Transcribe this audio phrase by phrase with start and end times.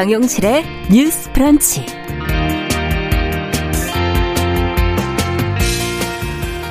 [0.00, 1.84] 정용실의 뉴스 프런치.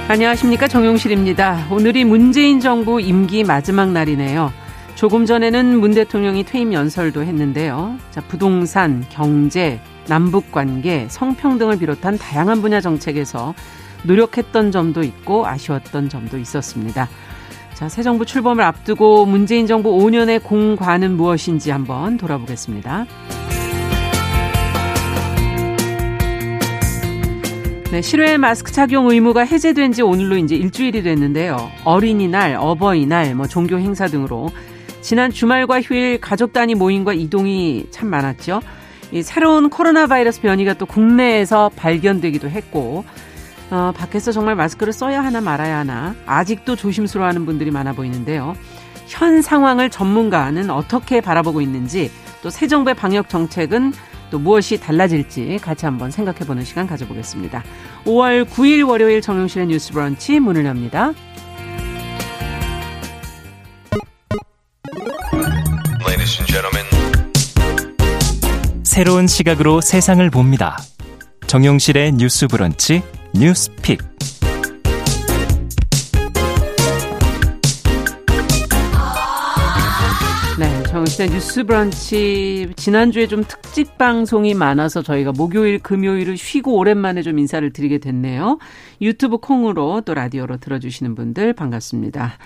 [0.08, 0.68] 안녕하십니까.
[0.68, 1.68] 정용실입니다.
[1.70, 4.52] 오늘이 문재인 정부 임기 마지막 날이네요.
[4.96, 8.00] 조금 전에는 문 대통령이 퇴임 연설도 했는데요.
[8.10, 13.54] 자, 부동산, 경제, 남북 관계, 성평등을 비롯한 다양한 분야 정책에서
[14.06, 17.08] 노력했던 점도 있고 아쉬웠던 점도 있었습니다.
[17.80, 23.06] 자, 새 정부 출범을 앞두고 문재인 정부 5년의 공과는 무엇인지 한번 돌아보겠습니다.
[27.90, 31.72] 네, 실외 마스크 착용 의무가 해제된 지 오늘로 이제 일주일이 됐는데요.
[31.86, 34.50] 어린이날, 어버이날, 뭐 종교 행사 등으로
[35.00, 38.60] 지난 주말과 휴일 가족 단위 모임과 이동이 참 많았죠.
[39.14, 43.06] 이 새로운 코로나 바이러스 변이가 또 국내에서 발견되기도 했고
[43.72, 48.56] 어, 밖에서 정말 마스크를 써야 하나 말아야 하나 아직도 조심스러워하는 분들이 많아 보이는데요.
[49.08, 52.12] 현 상황을 전문가는 어떻게 바라보고 있는지
[52.42, 53.94] 또 새 정부의 방역 정책은
[54.32, 57.64] 또 무엇이 달라질지 같이 한번 생각해보는 시간 가져보겠습니다.
[58.06, 61.14] 5월 9일 월요일 정용실의 뉴스 브런치 문을 엽니다.
[68.84, 70.78] 새로운 시각으로 세상을 봅니다.
[71.50, 73.02] 정용실의 뉴스 브런치
[73.34, 73.98] 뉴스픽.
[80.60, 87.40] 네, 정신의 뉴스 브런치 지난주에 좀 특집 방송이 많아서 저희가 목요일, 금요일을 쉬고 오랜만에 좀
[87.40, 88.60] 인사를 드리게 됐네요.
[89.02, 92.38] 유튜브 콩으로 또 라디오로 들어주시는 분들 반갑습니다.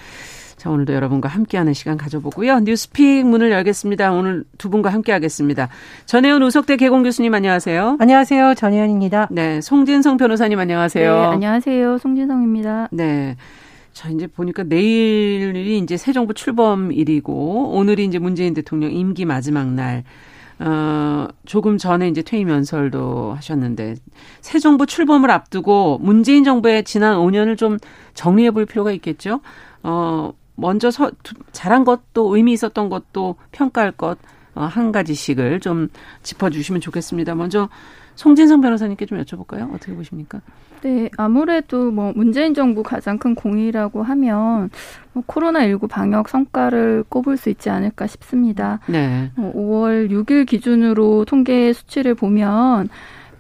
[0.64, 2.62] 자, 오늘도 여러분과 함께하는 시간 가져보고요.
[2.62, 4.14] 뉴스픽 문을 열겠습니다.
[4.14, 5.68] 오늘 두 분과 함께하겠습니다.
[6.06, 7.98] 전혜연 우석대 개공 교수님 안녕하세요.
[8.00, 8.54] 안녕하세요.
[8.54, 9.28] 전혜연입니다.
[9.30, 11.16] 네, 송진성 변호사님 안녕하세요.
[11.16, 11.98] 네, 안녕하세요.
[11.98, 12.88] 송진성입니다.
[12.94, 13.36] 네.
[13.92, 20.06] 자, 이제 보니까 내일이 이제 새 정부 출범일이고, 오늘이 이제 문재인 대통령 임기 마지막 날,
[20.60, 23.96] 어, 조금 전에 이제 퇴임 연설도 하셨는데,
[24.40, 27.80] 새 정부 출범을 앞두고 문재인 정부의 지난 5년을 좀
[28.14, 29.42] 정리해 볼 필요가 있겠죠?
[29.84, 31.12] 어, 먼저 서,
[31.52, 34.18] 잘한 것도 의미 있었던 것도 평가할 것,
[34.56, 35.90] 어, 한 가지씩을 좀
[36.22, 37.36] 짚어주시면 좋겠습니다.
[37.36, 37.70] 먼저
[38.16, 39.74] 송진성 변호사님께 좀 여쭤볼까요?
[39.74, 40.42] 어떻게 보십니까?
[40.82, 44.70] 네, 아무래도 뭐 문재인 정부 가장 큰 공이라고 하면
[45.14, 48.80] 뭐 코로나19 방역 성과를 꼽을 수 있지 않을까 싶습니다.
[48.88, 49.32] 네.
[49.38, 52.90] 어, 5월 6일 기준으로 통계 수치를 보면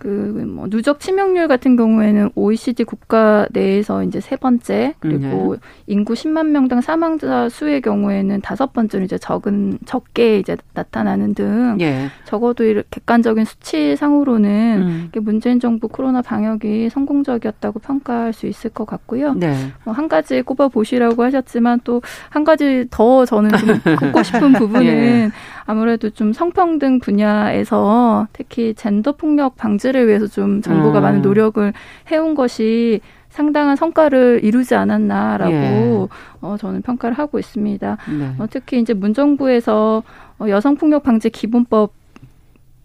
[0.04, 5.60] 그뭐 누적 치명률 같은 경우에는 OECD 국가 내에서 이제 세 번째 그리고 네.
[5.88, 12.10] 인구 10만 명당 사망자 수의 경우에는 다섯 번째로 이제 적은 적게 이제 나타나는 등 예.
[12.26, 15.24] 적어도 이렇게 객관적인 수치상으로는 음.
[15.24, 19.34] 문재인 정부 코로나 방역이 성공적이었다고 평가할 수 있을 것 같고요.
[19.34, 19.56] 네.
[19.86, 25.32] 뭐한 가지 꼽아 보시라고 하셨지만 또 한 가지 더 저는 좀 꼽고 싶은 부분은 예.
[25.66, 31.04] 아무래도 좀 성평등 분야에서 특히 젠더 폭력 방지 를 위해서 좀 정부가 음.
[31.04, 31.72] 많은 노력을
[32.12, 33.00] 해온 것이
[33.30, 36.08] 상당한 성과를 이루지 않았나라고 예.
[36.42, 37.98] 어, 저는 평가를 하고 있습니다.
[38.20, 38.36] 네.
[38.40, 40.04] 어, 특히 이제 문정부에서
[40.40, 41.94] 어, 여성폭력 방지 기본법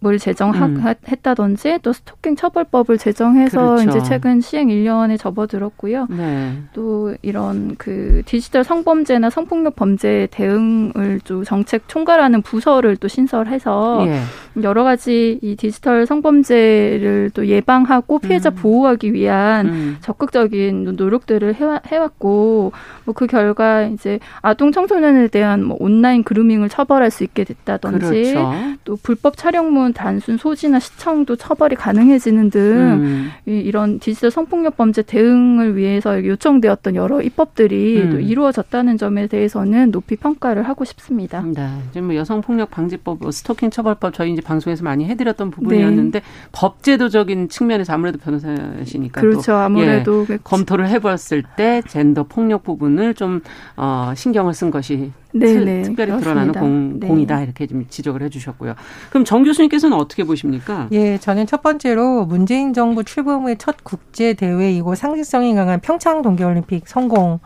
[0.05, 1.79] 을 제정했다든지 음.
[1.81, 3.89] 또 스토킹 처벌법을 제정해서 그렇죠.
[3.89, 6.07] 이제 최근 시행 1년에 접어들었고요.
[6.09, 6.53] 네.
[6.71, 14.21] 또 이런 그 디지털 성범죄나 성폭력 범죄 대응을 좀 정책 총괄하는 부서를 또 신설해서 예.
[14.63, 18.55] 여러 가지 이 디지털 성범죄를 또 예방하고 피해자 음.
[18.55, 19.97] 보호하기 위한 음.
[20.01, 21.55] 적극적인 노력들을
[21.85, 22.71] 해왔고
[23.05, 28.53] 뭐 그 결과 이제 아동 청소년에 대한 뭐 온라인 그루밍을 처벌할 수 있게 됐다든지 그렇죠.
[28.85, 33.31] 또 불법 촬영문 단순 소지나 시청도 처벌이 가능해지는 등 음.
[33.45, 38.09] 이런 디지털 성폭력 범죄 대응을 위해서 요청되었던 여러 입법들이 음.
[38.11, 41.43] 또 이루어졌다는 점에 대해서는 높이 평가를 하고 싶습니다.
[41.45, 41.67] 네.
[41.91, 46.25] 지금 뭐 여성폭력 방지법, 뭐 스토킹 처벌법 저희 이제 방송에서 많이 해드렸던 부분이었는데 네.
[46.51, 49.53] 법제도적인 측면에서 아무래도 변호사시니까 그렇죠.
[49.53, 53.41] 아무래도 예, 검토를 해봤을 때 젠더 폭력 부분을 좀
[53.77, 56.21] 어, 신경을 쓴 것이 네네, 특별히 그렇습니다.
[56.21, 57.07] 드러나는 공, 네.
[57.07, 58.73] 공이다 이렇게 좀 지적을 해주셨고요.
[59.11, 60.87] 그럼 정 교수님께서는 어떻게 보십니까?
[60.91, 66.87] 예, 저는 첫 번째로 문재인 정부 출범 후의 첫 국제 대회이고 상징성이 강한 평창 동계올림픽
[66.87, 67.39] 성공.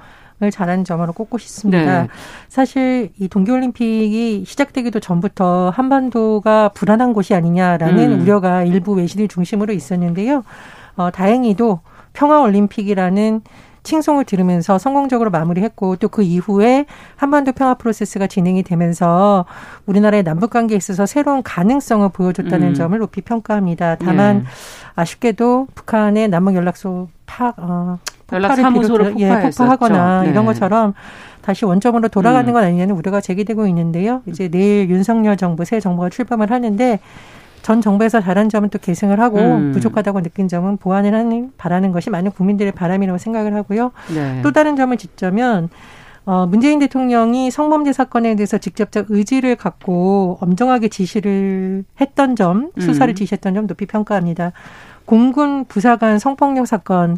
[0.43, 2.03] 을 잘한 점으로 꼽고 싶습니다.
[2.03, 2.07] 네.
[2.49, 8.21] 사실 이 동계올림픽이 시작되기도 전부터 한반도가 불안한 곳이 아니냐라는 음.
[8.21, 10.43] 우려가 일부 외신을 중심으로 있었는데요.
[10.95, 11.79] 어, 다행히도
[12.13, 13.41] 평화올림픽이라는
[13.83, 16.85] 칭송을 들으면서 성공적으로 마무리했고 또 그 이후에
[17.15, 19.45] 한반도 평화 프로세스가 진행이 되면서
[19.87, 22.73] 우리나라의 남북 관계에 있어서 새로운 가능성을 보여줬다는 음.
[22.75, 23.95] 점을 높이 평가합니다.
[23.95, 24.45] 다만 네.
[24.95, 30.29] 아쉽게도 북한의 남북 연락소 파 어, 폭파를 비롯해 예, 폭파하거나 네.
[30.29, 30.93] 이런 것처럼
[31.41, 32.53] 다시 원점으로 돌아가는 음.
[32.53, 34.21] 건 아니냐는 우려가 제기되고 있는데요.
[34.25, 36.99] 이제 내일 윤석열 정부 새 정부가 출범을 하는데
[37.61, 39.71] 전 정부에서 잘한 점은 또 계승을 하고 음.
[39.71, 43.91] 부족하다고 느낀 점은 보완을 하는 바라는 것이 많은 국민들의 바람이라고 생각을 하고요.
[44.13, 44.41] 네.
[44.41, 45.69] 또 다른 점을 짚자면
[46.25, 53.15] 어, 문재인 대통령이 성범죄 사건에 대해서 직접적 의지를 갖고 엄정하게 지시를 했던 점, 수사를 음.
[53.15, 54.53] 지시했던 점 높이 평가합니다.
[55.05, 57.17] 공군 부사관 성폭력 사건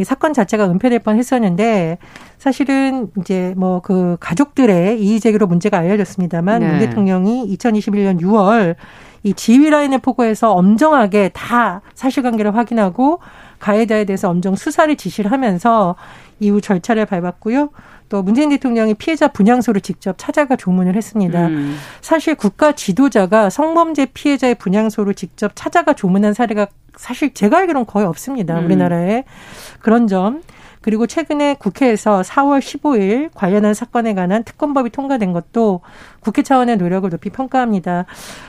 [0.00, 1.98] 이 사건 자체가 은폐될 뻔 했었는데
[2.38, 6.68] 사실은 이제 뭐 그 가족들의 이의 제기로 문제가 알려졌습니다만 네.
[6.68, 8.76] 문 대통령이 2021년 6월
[9.22, 13.18] 이 지휘 라인을 포고해서 엄정하게 다 사실관계를 확인하고
[13.58, 15.96] 가해자에 대해서 엄정 수사를 지시를 하면서
[16.40, 17.70] 이후 절차를 밟았고요.
[18.08, 21.46] 또 문재인 대통령이 피해자 분향소를 직접 찾아가 조문을 했습니다.
[21.46, 21.76] 음.
[22.00, 26.66] 사실 국가 지도자가 성범죄 피해자의 분향소를 직접 찾아가 조문한 사례가
[26.96, 28.58] 사실 제가 알기로는 거의 없습니다.
[28.58, 28.64] 음.
[28.64, 29.24] 우리나라에.
[29.80, 30.42] 그런 점.
[30.80, 35.80] 그리고 최근에 국회에서 4월 15일 관련한 사건에 관한 특검법이 통과된 것도
[36.20, 38.06] 국회 차원의 노력을 높이 평가합니다.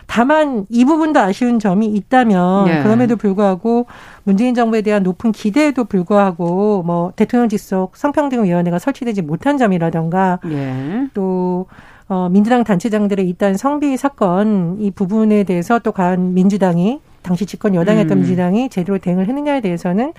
[0.07, 2.83] 다만 이 부분도 아쉬운 점이 있다면 네.
[2.83, 3.86] 그럼에도 불구하고
[4.24, 11.07] 문재인 정부에 대한 높은 기대에도 불구하고 뭐 대통령 직속 성평등위원회가 설치되지 못한 점이라던가 네.
[11.13, 11.68] 또
[12.07, 18.18] 어, 민주당 단체장들의 이딴 성비 사건 이 부분에 대해서 또 과연 민주당이 당시 집권 여당이었던
[18.18, 18.19] 음.
[18.19, 20.13] 민주당이 제대로 대응을 했느냐에 대해서는 어,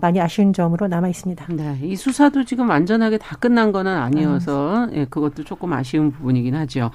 [0.00, 1.46] 많이 아쉬운 점으로 남아 있습니다.
[1.50, 6.90] 네, 이 수사도 지금 완전하게 다 끝난 거는 아니어서 예, 그것도 조금 아쉬운 부분이긴 하죠.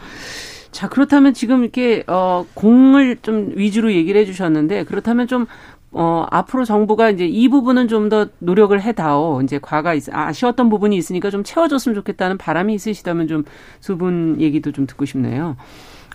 [0.72, 5.46] 자, 그렇다면 지금 이렇게 어 공을 좀 위주로 얘기를 해 주셨는데 그렇다면 좀
[5.92, 9.42] 어, 앞으로 정부가 이제 이 부분은 좀 더 노력을 해다오.
[9.42, 13.44] 이제 과가 있, 아쉬웠던 부분이 있으니까 좀 채워줬으면 좋겠다는 바람이 있으시다면 좀
[13.82, 15.58] 두 분 얘기도 좀 듣고 싶네요.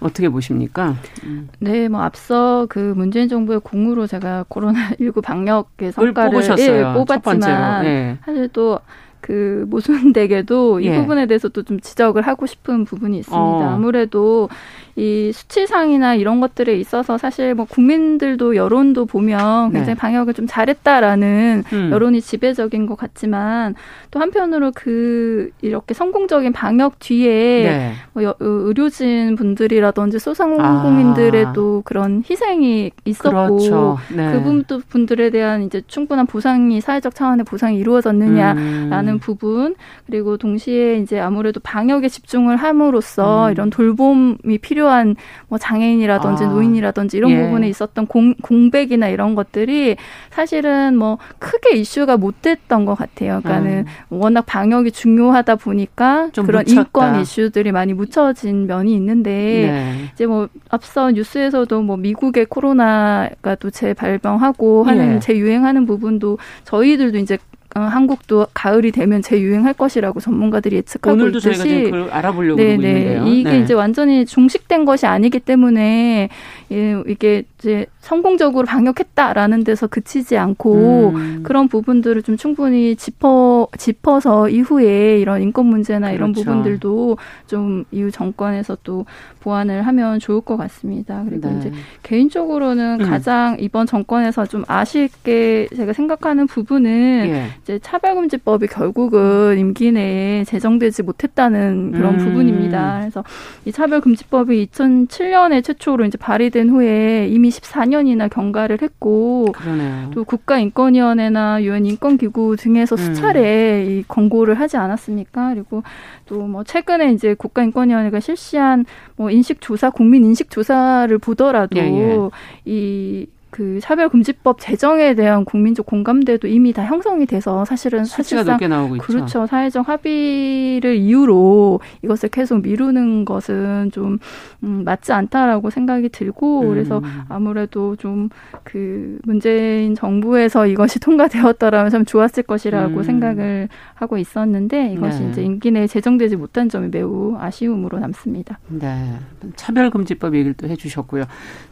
[0.00, 0.94] 어떻게 보십니까?
[1.24, 1.48] 음.
[1.58, 8.18] 네, 뭐 앞서 그 문재인 정부의 공으로 제가 코로나 19 방역의 성과를 예, 뽑았지만 네.
[8.24, 8.78] 사실 또
[9.24, 11.00] 그 모순되게도 이 예.
[11.00, 13.40] 부분에 대해서 또좀 지적을 하고 싶은 부분이 있습니다.
[13.40, 13.70] 어.
[13.70, 14.50] 아무래도
[14.96, 19.78] 이 수치상이나 이런 것들에 있어서 사실 뭐 국민들도 여론도 보면 네.
[19.78, 20.00] 굉장히 네.
[20.00, 21.90] 방역을 좀 잘했다라는 음.
[21.90, 23.74] 여론이 지배적인 것 같지만
[24.12, 27.92] 또 한편으로 그 이렇게 성공적인 방역 뒤에 네.
[28.12, 31.52] 뭐 의료진 분들이라든지 소상공인들의 아.
[31.54, 33.98] 또 그런 희생이 있었고 그렇죠.
[34.14, 34.32] 네.
[34.32, 39.13] 그 분들에 대한 이제 충분한 보상이 사회적 차원의 보상이 이루어졌느냐라는 음.
[39.18, 39.74] 부분
[40.06, 43.52] 그리고 동시에 이제 아무래도 방역에 집중을 함으로써 음.
[43.52, 45.16] 이런 돌봄이 필요 필요한
[45.48, 46.48] 뭐 장애인이라든지 아.
[46.48, 47.42] 노인이라든지 이런 예.
[47.42, 49.96] 부분에 있었던 공, 공백이나 이런 것들이
[50.30, 53.40] 사실은 뭐 크게 이슈가 못 됐던 것 같아요.
[53.42, 53.86] 그러니까는 음.
[54.10, 56.80] 워낙 방역이 중요하다 보니까 그런 묻혔다.
[56.80, 60.10] 인권 이슈들이 많이 묻혀진 면이 있는데 네.
[60.12, 65.18] 이제 뭐 앞서 뉴스에서도 뭐 미국의 코로나가 또 재발병하고 하는 예.
[65.20, 67.38] 재유행하는 부분도 저희들도 이제 어,
[67.80, 72.74] 한국도 가을이 되면 재유행할 것이라고 전문가들이 예측하고 오늘도 있듯이 저희가 그걸 알아보려고 네네.
[72.74, 73.26] 있는데요.
[73.26, 73.58] 이게 네.
[73.60, 76.28] 이제 완전히 종식된 것이 아니기 때문에
[76.72, 81.40] 예, 이게 이제 성공적으로 방역했다라는 데서 그치지 않고 음.
[81.42, 86.14] 그런 부분들을 좀 충분히 짚어 짚어서 이후에 이런 인권 문제나 그렇죠.
[86.14, 87.16] 이런 부분들도
[87.46, 89.06] 좀 이후 정권에서 또
[89.40, 91.24] 보완을 하면 좋을 것 같습니다.
[91.26, 91.56] 그리고 네.
[91.58, 91.72] 이제
[92.02, 93.06] 개인적으로는 음.
[93.08, 97.46] 가장 이번 정권에서 좀 아쉽게 제가 생각하는 부분은 예.
[97.62, 102.24] 이제 차별금지법이 결국은 임기 내에 제정되지 못했다는 그런 음.
[102.24, 102.98] 부분입니다.
[103.00, 103.24] 그래서
[103.64, 110.10] 이 차별금지법이 2007년에 최초로 이제 발의된 후에 이미 14년 이나 경과를 했고 그러네요.
[110.12, 112.98] 또 국가인권위원회나 유엔 인권기구 등에서 음.
[112.98, 113.90] 수차례 음.
[113.90, 115.54] 이 권고를 하지 않았습니까?
[115.54, 115.82] 그리고
[116.26, 118.84] 또 뭐 최근에 이제 국가인권위원회가 실시한
[119.16, 122.18] 뭐 인식조사, 국민 인식조사를 보더라도 예, 예.
[122.66, 129.06] 이 그 차별금지법 제정에 대한 국민적 공감대도 이미 다 형성이 돼서 사실은 사실상 나오고 있죠.
[129.06, 129.46] 그렇죠.
[129.46, 134.18] 사회적 합의를 이유로 이것을 계속 미루는 것은 좀
[134.64, 136.68] 음, 맞지 않다라고 생각이 들고 음.
[136.70, 138.28] 그래서 아무래도 좀
[138.62, 143.02] 그 문재인 정부에서 이것이 통과되었더라면 참 좋았을 것이라고 음.
[143.02, 145.30] 생각을 하고 있었는데 이것이 네.
[145.30, 148.58] 이제 임기 내에 제정되지 못한 점이 매우 아쉬움으로 남습니다.
[148.68, 149.18] 네.
[149.56, 151.24] 차별금지법 얘기를 또 해주셨고요.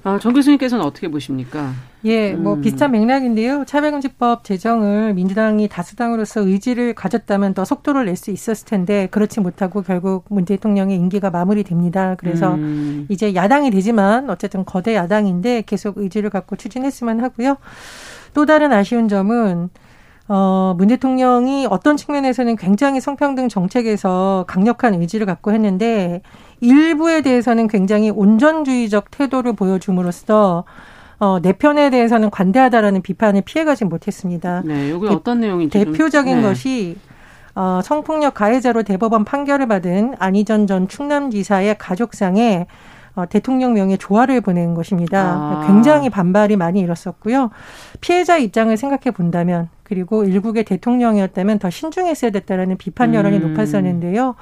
[0.04, 1.71] 어, 정 교수님께서는 어떻게 보십니까?
[2.04, 2.60] 예, 뭐 음.
[2.60, 3.64] 비슷한 맥락인데요.
[3.64, 10.24] 차별금지법 제정을 민주당이 다수당으로서 의지를 가졌다면 더 속도를 낼 수 있었을 텐데 그렇지 못하고 결국
[10.28, 12.16] 문 대통령의 임기가 마무리됩니다.
[12.16, 13.06] 그래서 음.
[13.08, 17.56] 이제 야당이 되지만 어쨌든 거대 야당인데 계속 의지를 갖고 추진했으면 하고요.
[18.34, 19.70] 또 다른 아쉬운 점은
[20.28, 26.22] 어, 문 대통령이 어떤 측면에서는 굉장히 성평등 정책에서 강력한 의지를 갖고 했는데
[26.60, 30.64] 일부에 대해서는 굉장히 온전주의적 태도를 보여줌으로써
[31.22, 34.60] 어, 내 편에 대해서는 관대하다라는 비판을 피해가지 못했습니다.
[34.64, 36.48] 네, 여기 어떤 내용인지 대표적인 좀, 네.
[36.48, 36.96] 것이
[37.54, 42.66] 어, 성폭력 가해자로 대법원 판결을 받은 안희전 전 충남지사의 가족상에
[43.14, 45.20] 어, 대통령 명의 조화를 보낸 것입니다.
[45.20, 45.64] 아.
[45.66, 47.50] 굉장히 반발이 많이 일었었고요.
[48.00, 53.50] 피해자 입장을 생각해 본다면 그리고 일국의 대통령이었다면 더 신중했어야 됐다라는 비판 여론이 음.
[53.50, 54.36] 높았었는데요.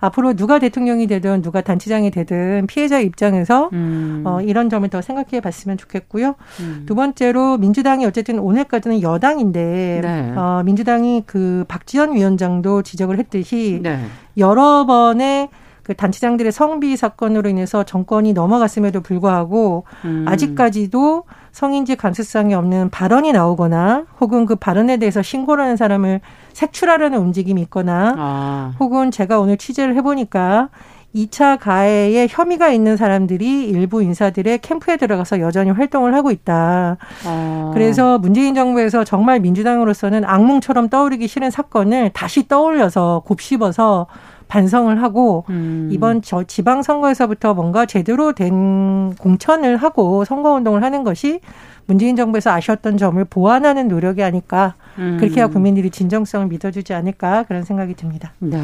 [0.00, 4.22] 앞으로 누가 대통령이 되든 누가 단체장이 되든 피해자 입장에서 음.
[4.26, 6.34] 어, 이런 점을 더 생각해 봤으면 좋겠고요.
[6.60, 6.82] 음.
[6.84, 10.32] 두 번째로 민주당이 어쨌든 오늘까지는 여당인데 네.
[10.36, 14.04] 어, 민주당이 그 박지원 위원장도 지적을 했듯이 네.
[14.36, 15.48] 여러 번의
[15.82, 20.24] 그 단체장들의 성비 사건으로 인해서 정권이 넘어갔음에도 불구하고 음.
[20.28, 26.20] 아직까지도 성인지 감수성이 없는 발언이 나오거나 혹은 그 발언에 대해서 신고를 하는 사람을
[26.52, 28.74] 색출하려는 움직임이 있거나 아.
[28.78, 30.68] 혹은 제가 오늘 취재를 해보니까
[31.14, 36.96] 2차 가해에 혐의가 있는 사람들이 일부 인사들의 캠프에 들어가서 여전히 활동을 하고 있다.
[37.26, 37.70] 아.
[37.74, 44.06] 그래서 문재인 정부에서 정말 민주당으로서는 악몽처럼 떠오르기 싫은 사건을 다시 떠올려서 곱씹어서
[44.50, 45.88] 반성을 하고 음.
[45.92, 51.40] 이번 저 지방 선거에서부터 뭔가 제대로 된 공천을 하고 선거 운동을 하는 것이
[51.86, 54.74] 문재인 정부에서 아쉬웠던 점을 보완하는 노력이 아닐까.
[54.98, 55.16] 음.
[55.20, 58.32] 그렇게 해야 국민들이 진정성을 믿어주지 않을까 그런 생각이 듭니다.
[58.40, 58.58] 네.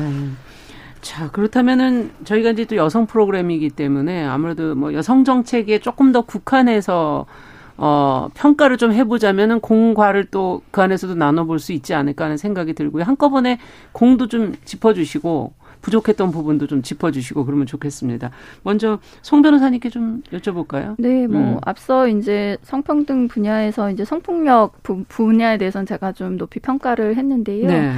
[1.00, 7.26] 자, 그렇다면은 저희가 이제 또 여성 프로그램이기 때문에 아무래도 뭐 여성 정책에 조금 더 국한해서
[7.76, 13.04] 어, 평가를 좀 해보자면은 공과를 또 그 안에서도 나눠볼 수 있지 않을까 하는 생각이 들고요.
[13.04, 13.58] 한꺼번에
[13.92, 15.52] 공도 좀 짚어주시고
[15.86, 18.30] 부족했던 부분도 좀 짚어주시고 그러면 좋겠습니다.
[18.64, 20.96] 먼저 송 변호사님께 좀 여쭤볼까요?
[20.98, 21.58] 네, 뭐 음.
[21.64, 27.68] 앞서 이제 성평등 분야에서 이제 성폭력 부, 분야에 대해서는 제가 좀 높이 평가를 했는데요.
[27.68, 27.92] 네.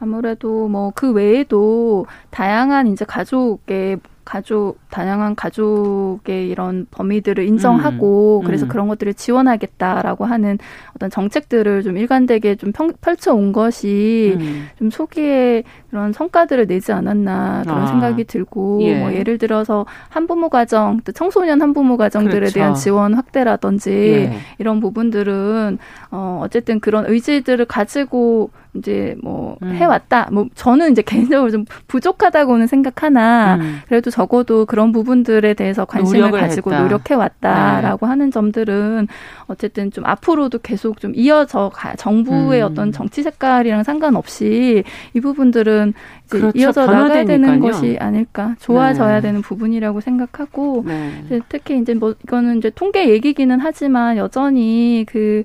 [0.00, 8.64] 아무래도 뭐 그 외에도 다양한 이제 가족의 가족 다양한 가족의 이런 범위들을 인정하고 음, 그래서
[8.64, 8.68] 음.
[8.68, 10.58] 그런 것들을 지원하겠다라고 하는
[10.96, 14.68] 어떤 정책들을 좀 일관되게 좀 펼, 쳐 온 것이 음.
[14.78, 15.62] 좀 초기에
[15.94, 18.98] 그런 성과들을 내지 않았나 그런 아, 생각이 들고 예.
[18.98, 22.54] 뭐 예를 들어서 한부모 가정 또 청소년 한부모 가정들에 그렇죠.
[22.54, 24.38] 대한 지원 확대라든지 예.
[24.58, 25.78] 이런 부분들은
[26.10, 29.72] 어 어쨌든 그런 의지들을 가지고 이제 뭐 음.
[29.74, 30.28] 해왔다.
[30.32, 33.80] 뭐 저는 이제 개인적으로 좀 부족하다고는 생각하나 음.
[33.86, 36.82] 그래도 적어도 그런 부분들에 대해서 관심을 가지고 했다.
[36.82, 38.10] 노력해왔다라고 네.
[38.10, 39.06] 하는 점들은
[39.46, 42.66] 어쨌든 좀 앞으로도 계속 좀 이어져 가 정부의 음.
[42.66, 44.82] 어떤 정치 색깔이랑 상관없이
[45.14, 46.58] 이 부분들은 이제 그렇죠.
[46.58, 49.28] 이어져 나가야 되는 것이 아닐까 좋아져야 네.
[49.28, 51.22] 되는 부분이라고 생각하고 네.
[51.26, 55.44] 이제 특히 이제 뭐 이거는 이제 통계 얘기기는 하지만 여전히 그그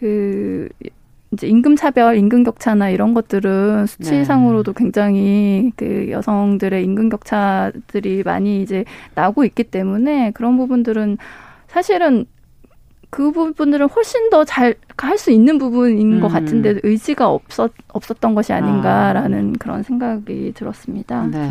[0.00, 0.68] 그
[1.32, 4.78] 이제 임금 차별, 임금 격차나 이런 것들은 수치상으로도 네.
[4.84, 11.18] 굉장히 그 여성들의 임금 격차들이 많이 이제 나오고 있기 때문에 그런 부분들은
[11.66, 12.26] 사실은
[13.10, 16.20] 그 부분들은 훨씬 더 잘 할 수 있는 부분인 음.
[16.20, 19.58] 것 같은데 의지가 없었 없었던 것이 아닌가라는 아.
[19.58, 21.26] 그런 생각이 들었습니다.
[21.26, 21.50] 네.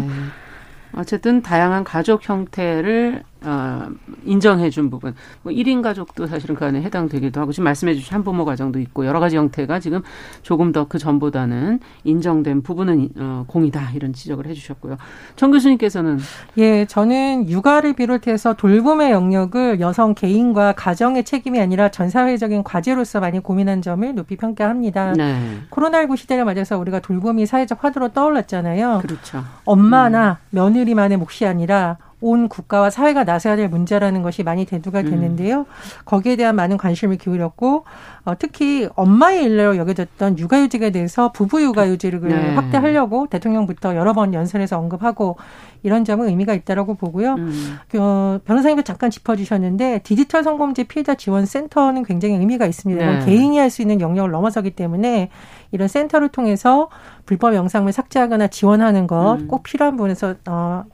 [0.94, 3.90] 어쨌든 다양한 가족 형태를 어,
[4.24, 5.14] 인정해 준 부분.
[5.44, 9.20] 뭐 1인 가족도 사실은 그 안에 해당되기도 하고 지금 말씀해 주신 한부모 가정도 있고 여러
[9.20, 10.02] 가지 형태가 지금
[10.42, 14.98] 조금 더 그 전보다는 인정된 부분은 어, 공이다 이런 지적을 해 주셨고요.
[15.36, 16.20] 정 교수님께서는
[16.58, 23.40] 예, 저는 육아를 비롯해서 돌봄의 영역을 여성 개인과 가정의 책임이 아니라 전 사회적인 과제로서 많이
[23.40, 25.14] 고민한 점을 높이 평가합니다.
[25.14, 25.36] 네.
[25.70, 29.00] 코로나19 시대를 맞아서 우리가 돌봄이 사회적 화두로 떠올랐잖아요.
[29.02, 29.44] 그렇죠.
[29.66, 30.36] 엄마나 음.
[30.52, 35.10] 며느리만의 몫이 아니라 온 국가와 사회가 나서야 될 문제라는 것이 많이 대두가 음.
[35.10, 35.60] 됐는데요.
[35.60, 35.66] 음.
[36.06, 37.86] 거기에 대한 많은 관심을 기울였고
[38.26, 42.56] 어, 특히 엄마의 일로 여겨졌던 육아휴직에 대해서 부부 육아휴직을 네.
[42.56, 45.38] 확대하려고 대통령부터 여러 번 연설에서 언급하고
[45.84, 47.36] 이런 점은 의미가 있다라고 보고요.
[47.36, 47.78] 음.
[48.00, 53.06] 어, 변호사님도 잠깐 짚어주셨는데 디지털 성범죄 피해자 지원 센터는 굉장히 의미가 있습니다.
[53.06, 53.26] 네.
[53.26, 55.30] 개인이 할 수 있는 영역을 넘어서기 때문에
[55.72, 56.90] 이런 센터를 통해서
[57.26, 59.64] 불법 영상을 삭제하거나 지원하는 것꼭 음.
[59.64, 60.86] 필요한 부분에서 어,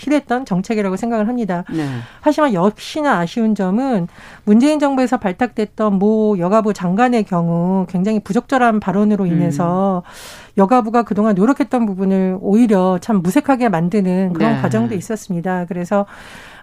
[0.00, 1.64] 필요했던 정책이라고 생각을 합니다.
[1.70, 1.86] 네.
[2.20, 4.08] 하지만 역시나 아쉬운 점은
[4.44, 10.10] 문재인 정부에서 발탁됐던 모 여가부 장관의 경우 굉장히 부적절한 발언으로 인해서 음.
[10.56, 14.62] 여가부가 그동안 노력했던 부분을 오히려 참 무색하게 만드는 그런 네.
[14.62, 15.66] 과정도 있었습니다.
[15.66, 16.06] 그래서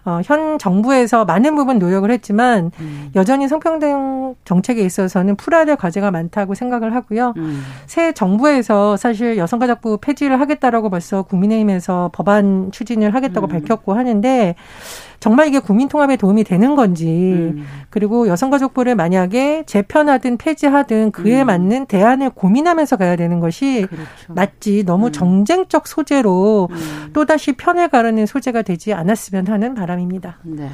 [0.08, 3.10] 어, 현 정부에서 많은 부분 노력을 했지만 음.
[3.14, 7.34] 여전히 성평등 정책에 있어서는 풀어야 될 과제가 많다고 생각을 하고요.
[7.36, 7.62] 음.
[7.86, 13.48] 새 정부에서 사실 여성가족부 폐지를 하겠다라고 벌써 국민의힘에서 법안 추진을 하겠다고 음.
[13.48, 14.54] 밝혔고 하는데
[15.20, 17.66] 정말 이게 국민 통합에 도움이 되는 건지 음.
[17.90, 21.46] 그리고 여성가족부를 만약에 재편하든 폐지하든 그에 음.
[21.46, 24.06] 맞는 대안을 고민하면서 가야 되는 것이 그렇죠.
[24.28, 25.12] 맞지 너무 음.
[25.12, 27.10] 정쟁적 소재로 음.
[27.12, 30.38] 또다시 편을 가르는 소재가 되지 않았으면 하는 바람 입니다.
[30.42, 30.70] 네.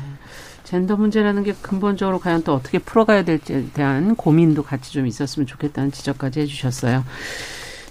[0.65, 5.93] 젠더 문제라는 게 근본적으로 과연 또 어떻게 풀어가야 될지에 대한 고민도 같이 좀 있었으면 좋겠다는
[5.93, 7.05] 지적까지 해주셨어요.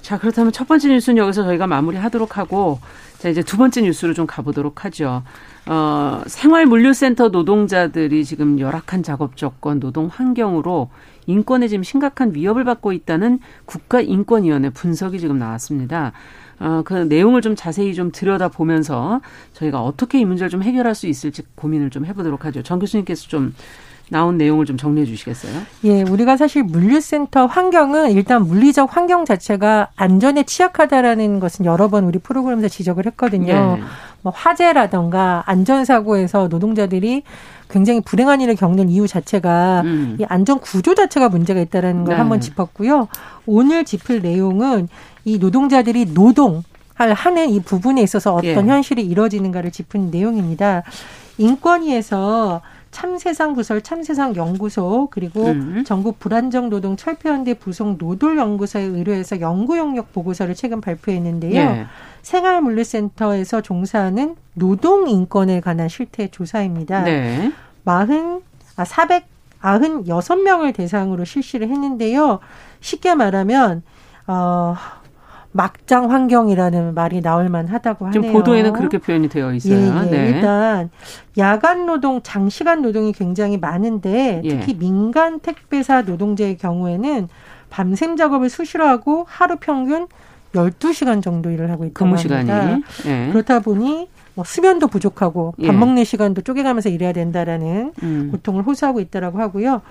[0.02, 2.80] 자, 그렇다면 첫 번째 뉴스는 여기서 저희가 마무리 하도록 하고,
[3.20, 5.24] 자, 이제 두 번째 뉴스로 좀 가보도록 하죠.
[5.66, 10.90] 어, 생활물류센터 노동자들이 지금 열악한 작업 조건, 노동 환경으로
[11.26, 16.12] 인권에 지금 심각한 위협을 받고 있다는 국가인권위원회 분석이 지금 나왔습니다.
[16.64, 19.20] 어, 그 내용을 좀 자세히 좀 들여다보면서
[19.52, 22.64] 저희가 어떻게 이 문제를 좀 해결할 수 있을지 고민을 좀 해보도록 하죠.
[22.64, 23.54] 정 교수님께서 좀
[24.10, 25.62] 나온 내용을 좀 정리해 주시겠어요?
[25.86, 32.20] 예, 우리가 사실 물류센터 환경은 일단 물리적 환경 자체가 안전에 취약하다라는 것은 여러 번 우리
[32.20, 33.78] 프로그램에서 지적을 했거든요.
[33.80, 33.84] 예.
[34.22, 37.24] 뭐 화재라던가 안전사고에서 노동자들이
[37.70, 40.18] 굉장히 불행한 일을 겪는 이유 자체가 음.
[40.20, 42.20] 이 안전 구조 자체가 문제가 있다라는 걸 네.
[42.20, 43.08] 한번 짚었고요.
[43.46, 44.88] 오늘 짚을 내용은
[45.26, 46.64] 이 노동자들이 노동
[46.96, 48.56] 하는 이 부분에 있어서 어떤 예.
[48.56, 50.84] 현실이 이루어지는가를 짚은 내용입니다.
[51.38, 52.62] 인권위에서
[52.92, 55.84] 참세상 부설 참세상 연구소 그리고 음.
[55.86, 61.60] 전국 불안정 노동 철폐연대 부속 노돌 연구소에 의뢰해서 연구 용역 보고서를 최근 발표했는데요.
[61.60, 61.86] 예.
[62.22, 67.04] 생활물류센터에서 종사하는 노동 인권에 관한 실태 조사입니다.
[67.04, 67.52] 네.
[67.86, 68.44] 40,
[68.78, 72.40] 아, 496명을 대상으로 실시를 했는데요.
[72.80, 73.84] 쉽게 말하면,
[74.28, 74.76] 어,
[75.54, 78.22] 막장 환경이라는 말이 나올 만하다고 하네요.
[78.22, 79.74] 지금 보도에는 그렇게 표현이 되어 있어요.
[79.76, 80.12] 예, 예.
[80.12, 80.30] 네.
[80.30, 80.90] 일단
[81.38, 84.50] 야간 노동, 장시간 노동이 굉장히 많은데 예.
[84.50, 84.78] 특히 예.
[84.78, 87.30] 민간 택배사 노동자의 경우에는
[87.70, 90.08] 밤샘 작업을 수시로 하고 하루 평균
[90.56, 92.50] 12시간 정도 일을 하고 있다고 근무 시간이.
[92.50, 92.88] 합니다.
[93.06, 93.30] 예.
[93.32, 95.72] 그렇다 보니 뭐 수면도 부족하고 밥 예.
[95.72, 98.30] 먹는 시간도 쪼개가면서 일해야 된다라는 음.
[98.32, 99.82] 고통을 호소하고 있다라고 하고요.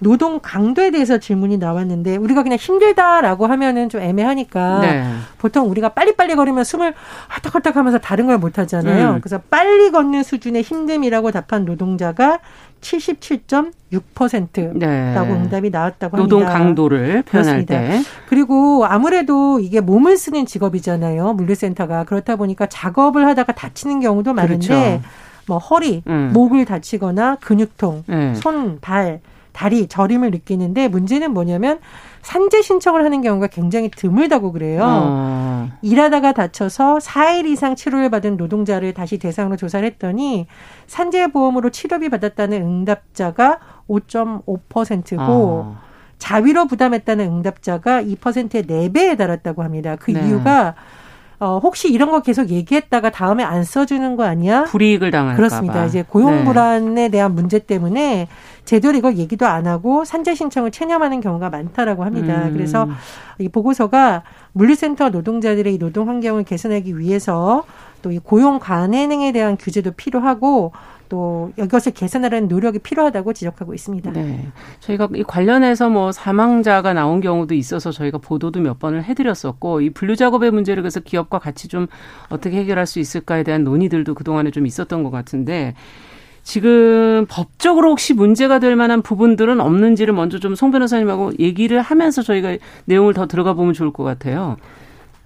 [0.00, 5.04] 노동 강도에 대해서 질문이 나왔는데 우리가 그냥 힘들다라고 하면은 좀 애매하니까 네.
[5.38, 6.94] 보통 우리가 빨리빨리 걸으면 숨을
[7.34, 9.14] 헐떡헐떡 하면서 다른 걸 못 하잖아요.
[9.14, 9.20] 음.
[9.20, 12.38] 그래서 빨리 걷는 수준의 힘듦이라고 답한 노동자가
[12.80, 15.14] 77.6%라고 네.
[15.16, 16.36] 응답이 나왔다고 합니다.
[16.36, 17.78] 노동 강도를 표현할 그렇습니다.
[17.78, 18.00] 때.
[18.28, 21.34] 그리고 아무래도 이게 몸을 쓰는 직업이잖아요.
[21.34, 22.04] 물류센터가.
[22.04, 25.02] 그렇다 보니까 작업을 하다가 다치는 경우도 많은데 그렇죠.
[25.46, 26.30] 뭐 허리, 음.
[26.32, 28.34] 목을 다치거나 근육통, 음.
[28.36, 29.20] 손, 발,
[29.58, 31.80] 다리 저림을 느끼는데 문제는 뭐냐면
[32.22, 34.84] 산재 신청을 하는 경우가 굉장히 드물다고 그래요.
[34.84, 35.68] 어.
[35.82, 40.46] 일하다가 다쳐서 4일 이상 치료를 받은 노동자를 다시 대상으로 조사를 했더니
[40.86, 45.76] 산재보험으로 치료비 받았다는 응답자가 5.5%고 어.
[46.18, 49.96] 자위로 부담했다는 응답자가 2%의 4배에 달했다고 합니다.
[49.96, 50.24] 그 네.
[50.24, 50.76] 이유가
[51.40, 54.64] 어, 혹시 이런 거 계속 얘기했다가 다음에 안 써주는 거 아니야?
[54.64, 55.84] 불이익을 당할까 그렇습니다.
[55.86, 57.08] 이제 고용 불안에 네.
[57.08, 58.26] 대한 문제 때문에
[58.64, 62.46] 제대로 이걸 얘기도 안 하고 산재 신청을 체념하는 경우가 많다라고 합니다.
[62.46, 62.52] 음.
[62.52, 62.88] 그래서
[63.38, 67.64] 이 보고서가 물류센터 노동자들의 이 노동 환경을 개선하기 위해서
[68.02, 70.72] 또 이 고용 관행에 대한 규제도 필요하고
[71.08, 74.12] 또 이것을 개선하려는 노력이 필요하다고 지적하고 있습니다.
[74.12, 74.48] 네.
[74.80, 80.16] 저희가 이 관련해서 뭐 사망자가 나온 경우도 있어서 저희가 보도도 몇 번을 해드렸었고 이 분류
[80.16, 81.86] 작업의 문제를 그래서 기업과 같이 좀
[82.28, 85.74] 어떻게 해결할 수 있을까에 대한 논의들도 그동안에 좀 있었던 것 같은데
[86.42, 92.56] 지금 법적으로 혹시 문제가 될 만한 부분들은 없는지를 먼저 좀 송 변호사님하고 얘기를 하면서 저희가
[92.86, 94.56] 내용을 더 들어가 보면 좋을 것 같아요.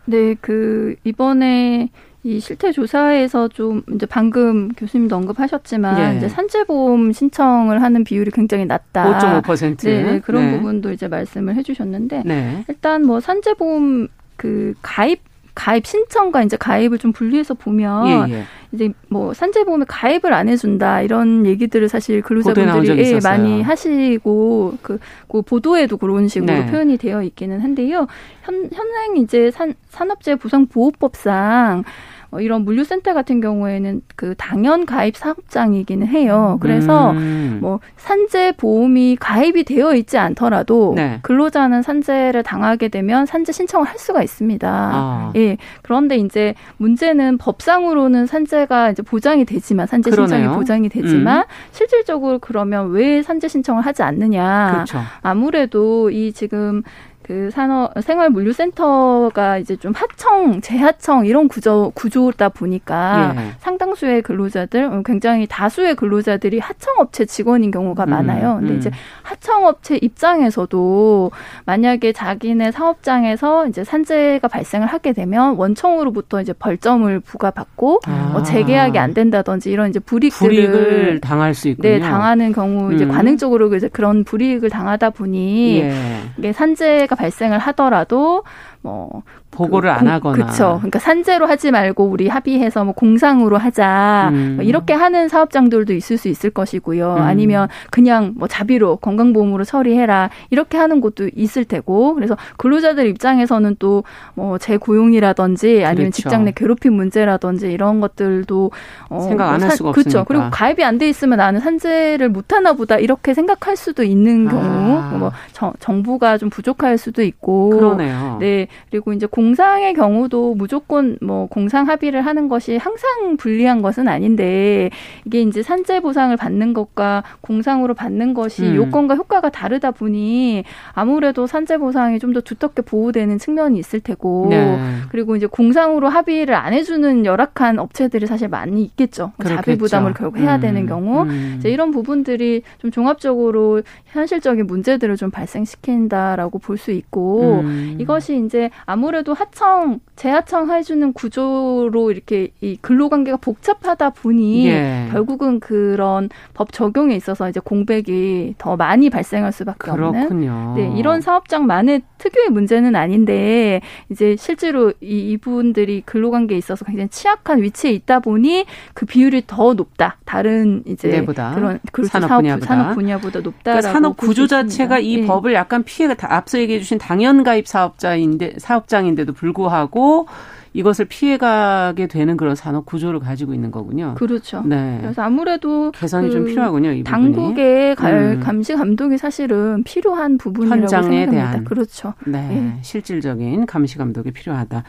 [0.04, 1.90] 네, 그 이번에
[2.24, 6.16] 이 실태 조사에서 좀 이제 방금 교수님도 언급하셨지만 네.
[6.18, 9.42] 이제 산재보험 신청을 하는 비율이 굉장히 낮다.
[9.42, 9.84] 5.5%.
[9.84, 10.56] 네, 네, 그런 네.
[10.56, 12.64] 부분도 이제 말씀을 해주셨는데 네.
[12.68, 14.06] 일단 뭐 산재보험
[14.36, 15.20] 그 가입
[15.54, 18.44] 가입 신청과 이제 가입을 좀 분리해서 보면 예, 예.
[18.72, 25.42] 이제 뭐 산재보험에 가입을 안 해준다 이런 얘기들을 사실 근로자분들이 예, 많이 하시고 그, 그
[25.42, 26.66] 보도에도 그런 식으로 네.
[26.70, 28.06] 표현이 되어 있기는 한데요.
[28.42, 36.06] 현 현행 이제 산 산업재해 보상보호법상 어, 이런 물류센터 같은 경우에는 그 당연 가입 사업장이기는
[36.06, 36.58] 해요.
[36.60, 37.58] 그래서 음.
[37.60, 41.18] 뭐 산재 보험이 가입이 되어 있지 않더라도 네.
[41.22, 44.68] 근로자는 산재를 당하게 되면 산재 신청을 할 수가 있습니다.
[44.70, 45.32] 아.
[45.36, 45.56] 예.
[45.82, 50.38] 그런데 이제 문제는 법상으로는 산재가 이제 보장이 되지만 산재 그러네요.
[50.38, 51.44] 신청이 보장이 되지만 음.
[51.72, 54.70] 실질적으로 그러면 왜 산재 신청을 하지 않느냐?
[54.72, 54.98] 그렇죠.
[55.20, 56.82] 아무래도 이 지금
[57.22, 63.52] 그 산업 생활 물류 센터가 이제 좀 하청, 재하청 이런 구조 구조다 보니까 예.
[63.60, 68.56] 상당수의 근로자들, 어, 굉장히 다수의 근로자들이 하청 업체 직원인 경우가 음, 많아요.
[68.58, 68.78] 근데 음.
[68.78, 68.90] 이제
[69.22, 71.30] 하청 업체 입장에서도
[71.64, 78.30] 만약에 자기네 사업장에서 이제 산재가 발생을 하게 되면 원청으로부터 이제 벌점을 부과받고 아.
[78.32, 81.88] 뭐 재계약이 안 된다든지 이런 이제 불이익들을 불이익을 당할 수 있군요.
[81.88, 83.10] 네, 당하는 경우 이제 음.
[83.10, 85.92] 관행적으로 이제 그런 불이익을 당하다 보니 예.
[86.36, 88.42] 이게 산재 가 발생을 하더라도
[88.80, 90.76] 뭐 보고를 그, 안 하거나 그렇죠.
[90.78, 94.52] 그러니까 산재로 하지 말고 우리 합의해서 뭐 공상으로 하자 음.
[94.56, 97.14] 뭐 이렇게 하는 사업장들도 있을 수 있을 것이고요.
[97.18, 97.22] 음.
[97.22, 104.02] 아니면 그냥 뭐 자비로 건강보험으로 처리해라 이렇게 하는 곳도 있을 테고 그래서 근로자들 입장에서는 또
[104.34, 106.16] 뭐 재고용이라든지 아니면 그렇죠.
[106.16, 108.70] 직장 내 괴롭힘 문제라든지 이런 것들도
[109.08, 110.24] 어, 생각 안할 뭐 수가 없으니까 그렇죠.
[110.26, 114.98] 그리고 가입이 안 돼 있으면 나는 산재를 못 하나 보다 이렇게 생각할 수도 있는 경우
[114.98, 115.16] 아.
[115.18, 118.36] 뭐 정, 정부가 좀 부족할 수도 있고 그러네요.
[118.40, 124.08] 네 그리고 이제 공 상의 경우도 무조건 뭐 공상 합의를 하는 것이 항상 불리한 것은
[124.08, 124.90] 아닌데
[125.24, 128.74] 이게 이제 산재 보상을 받는 것과 공상으로 받는 것이 음.
[128.76, 134.78] 요건과 효과가 다르다 보니 아무래도 산재 보상이 좀 더 두텁게 보호되는 측면이 있을 테고 네.
[135.10, 139.32] 그리고 이제 공상으로 합의를 안 해주는 열악한 업체들이 사실 많이 있겠죠.
[139.38, 139.56] 그렇겠죠.
[139.56, 140.60] 자비 부담을 결국 해야 음.
[140.60, 141.56] 되는 경우 음.
[141.58, 147.98] 이제 이런 부분들이 좀 종합적으로 현실적인 문제들을 좀 발생시킨다라고 볼 수 있고 음.
[148.00, 155.08] 이것이 이제 아무래도 하청 재하청 해주는 구조로 이렇게 이 근로관계가 복잡하다 보니 예.
[155.10, 160.52] 결국은 그런 법 적용에 있어서 이제 공백이 더 많이 발생할 수밖에 그렇군요.
[160.52, 167.62] 없는 네, 이런 사업장만의 특유의 문제는 아닌데 이제 실제로 이, 이분들이 근로관계에 있어서 굉장히 취약한
[167.62, 170.18] 위치에 있다 보니 그 비율이 더 높다.
[170.24, 171.54] 다른 이제 네보다.
[171.54, 172.10] 그런 그렇죠.
[172.10, 173.58] 산업 사업, 분야보다 산업 분야보다 높다.
[173.62, 175.26] 그러니까 산업 구조 자체가 이 네.
[175.26, 180.26] 법을 약간 피해가 앞서 얘기해 주신 당연 가입 사업자인데 사업장인데 도 불구하고
[180.74, 184.14] 이것을 피해가게 되는 그런 산업 구조를 가지고 있는 거군요.
[184.16, 184.62] 그렇죠.
[184.64, 184.98] 네.
[185.02, 186.92] 그래서 아무래도 개선이 그 좀 필요하군요.
[186.92, 188.40] 이 당국의 음.
[188.40, 191.30] 감시 감독이 사실은 필요한 부분이라고 현장에 생각합니다.
[191.50, 192.14] 대한 그렇죠.
[192.26, 192.78] 네, 네.
[192.82, 194.84] 실질적인 감시 감독이 필요하다.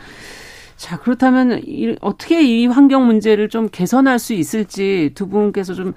[0.78, 5.94] 자, 그렇다면 이, 어떻게 이 환경 문제를 좀 개선할 수 있을지 두 분께서 좀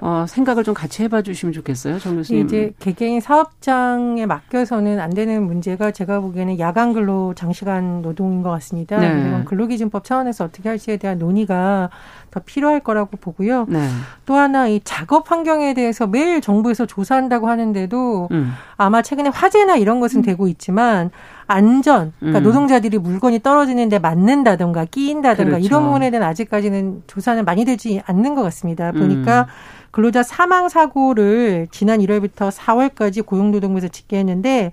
[0.00, 2.46] 어, 생각을 좀 같이 해봐 주시면 좋겠어요, 정 교수님.
[2.46, 8.98] 이제 개개인 사업장에 맡겨서는 안 되는 문제가 제가 보기에는 야간 근로 장시간 노동인 것 같습니다.
[8.98, 9.44] 네.
[9.44, 11.90] 근로기준법 차원에서 어떻게 할지에 대한 논의가
[12.30, 13.66] 더 필요할 거라고 보고요.
[13.68, 13.86] 네.
[14.26, 18.52] 또 하나 이 작업 환경에 대해서 매일 정부에서 조사한다고 하는데도 음.
[18.76, 20.22] 아마 최근에 화재나 이런 것은 음.
[20.22, 21.10] 되고 있지만
[21.46, 22.42] 안전, 그러니까 음.
[22.44, 25.66] 노동자들이 물건이 떨어지는데 맞는다든가 끼인다든가 그렇죠.
[25.66, 28.92] 이런 부분에 대한 아직까지는 조사는 많이 되지 않는 것 같습니다.
[28.92, 29.46] 보니까 음.
[29.90, 34.72] 근로자 사망 사고를 지난 1월부터 4월까지 고용노동부에서 집계했는데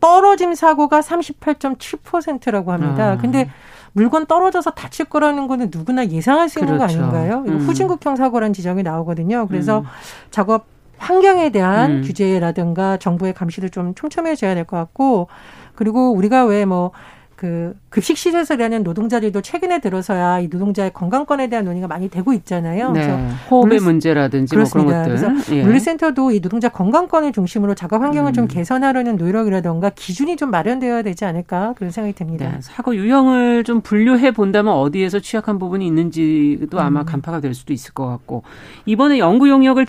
[0.00, 3.12] 떨어짐 사고가 38.7%라고 합니다.
[3.12, 3.16] 아.
[3.16, 3.48] 근데
[3.92, 6.98] 물건 떨어져서 다칠 거라는 거는 누구나 예상할 수 있는 그렇죠.
[6.98, 7.44] 거 아닌가요?
[7.46, 7.58] 음.
[7.60, 9.46] 후진국형 사고라는 지적이 나오거든요.
[9.48, 9.84] 그래서 음.
[10.30, 10.66] 작업
[10.98, 12.02] 환경에 대한 음.
[12.02, 15.28] 규제라든가 정부의 감시를 좀 촘촘해져야 될 것 같고
[15.74, 16.92] 그리고 우리가 왜뭐
[17.36, 22.92] 그 급식 시설에서 일하는 노동자들도 최근에 들어서야 이 노동자의 건강권에 대한 논의가 많이 되고 있잖아요.
[22.92, 23.00] 네.
[23.06, 23.18] 그래서
[23.50, 25.02] 호흡의 물리, 문제라든지 뭐 그런 것들.
[25.04, 25.62] 그래서 예.
[25.62, 28.34] 물리센터도 이 노동자 건강권을 중심으로 작업 환경을 음.
[28.34, 32.50] 좀 개선하려는 노력이라던가 기준이 좀 마련되어야 되지 않을까 그런 생각이 듭니다.
[32.50, 32.58] 네.
[32.60, 37.04] 사고 유형을 좀 분류해 본다면 어디에서 취약한 부분이 있는지도 아마 음.
[37.04, 38.44] 간파가 될 수도 있을 것 같고
[38.86, 39.86] 이번에 연구 용역을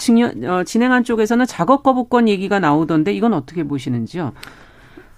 [0.47, 4.34] 어, 진행한 쪽에서는 작업 거부권 얘기가 나오던데 이건 어떻게 보시는지요?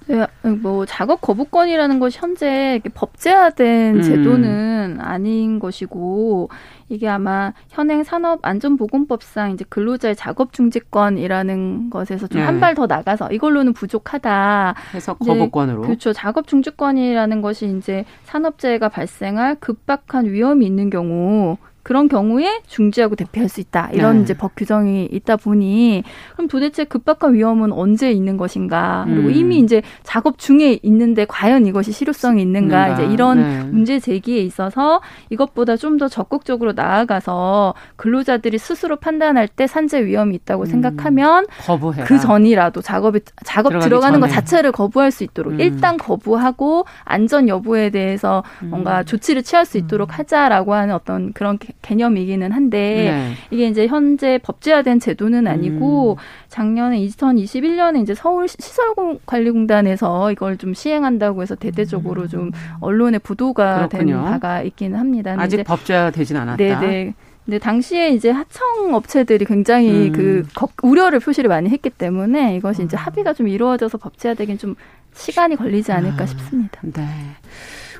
[0.07, 0.27] 네,
[0.61, 4.01] 뭐 작업 거부권이라는 것이 현재 법제화된 음.
[4.01, 6.49] 제도는 아닌 것이고
[6.89, 12.95] 이게 아마 현행 산업안전보건법상 이제 근로자의 작업 중지권이라는 것에서 좀 한 발더 네.
[12.95, 14.75] 나가서 이걸로는 부족하다.
[14.93, 15.81] 해서 거부권으로.
[15.81, 16.13] 그렇죠.
[16.13, 23.61] 작업 중지권이라는 것이 이제 산업재해가 발생할 급박한 위험이 있는 경우 그런 경우에 중지하고 대피할 수
[23.61, 23.89] 있다.
[23.93, 24.23] 이런 네.
[24.23, 29.05] 이제 법 규정이 있다 보니 그럼 도대체 급박한 위험은 언제 있는 것인가?
[29.07, 29.33] 그리고 음.
[29.33, 32.89] 이미 이제 작업 중에 있는데 과연 이것이 실효성이 있는가?
[32.93, 33.63] 이제 이런 네.
[33.63, 40.63] 문제 제기에 있어서 이것보다 좀 더 적극적으로 나아가서 근로자들이 스스로 판단할 때 산재 위험이 있다고
[40.63, 40.65] 음.
[40.65, 42.05] 생각하면 거부해라.
[42.05, 44.27] 그 전이라도 작업에 작업 들어가는 전에.
[44.27, 45.59] 것 자체를 거부할 수 있도록 음.
[45.61, 49.05] 일단 거부하고 안전 여부에 대해서 뭔가 음.
[49.05, 50.13] 조치를 취할 수 있도록 음.
[50.15, 53.33] 하자라고 하는 어떤 그런 개념이기는 한데 네.
[53.51, 56.17] 이게 이제 현재 법제화된 제도는 아니고 음.
[56.49, 62.27] 작년에 2021년에 이제 서울 시설관리공단에서 이걸 좀 시행한다고 해서 대대적으로 음.
[62.27, 64.15] 좀 언론에 보도가 그렇군요.
[64.15, 65.35] 된 바가 있기는 합니다.
[65.37, 66.57] 아직 법제화되진 않았다.
[66.57, 67.13] 네네.
[67.45, 70.11] 근데 당시에 이제 하청 업체들이 굉장히 음.
[70.11, 70.47] 그
[70.81, 72.99] 우려를 표시를 많이 했기 때문에 이것이 이제 음.
[72.99, 74.75] 합의가 좀 이루어져서 법제화되긴 좀
[75.13, 76.25] 시간이 걸리지 않을까 아.
[76.25, 76.79] 싶습니다.
[76.81, 77.05] 네.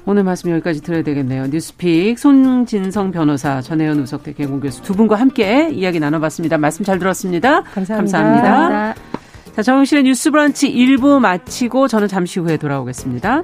[0.07, 1.47] 오늘 말씀 여기까지 들어야 되겠네요.
[1.47, 6.59] 뉴스픽 손진성 변호사, 전혜연 우석대 개공 교수 두 분과 함께 이야기 나눠봤습니다.
[6.59, 7.63] 말씀 잘 들었습니다.
[7.63, 7.95] 감사합니다.
[7.95, 8.51] 감사합니다.
[8.51, 9.01] 감사합니다.
[9.55, 13.43] 자, 정영실의 뉴스 브런치 1부 마치고 저는 잠시 후에 돌아오겠습니다.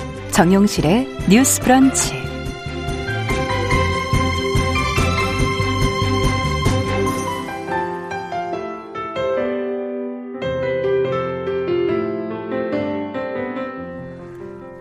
[0.41, 2.13] 정용실의 뉴스 브런치.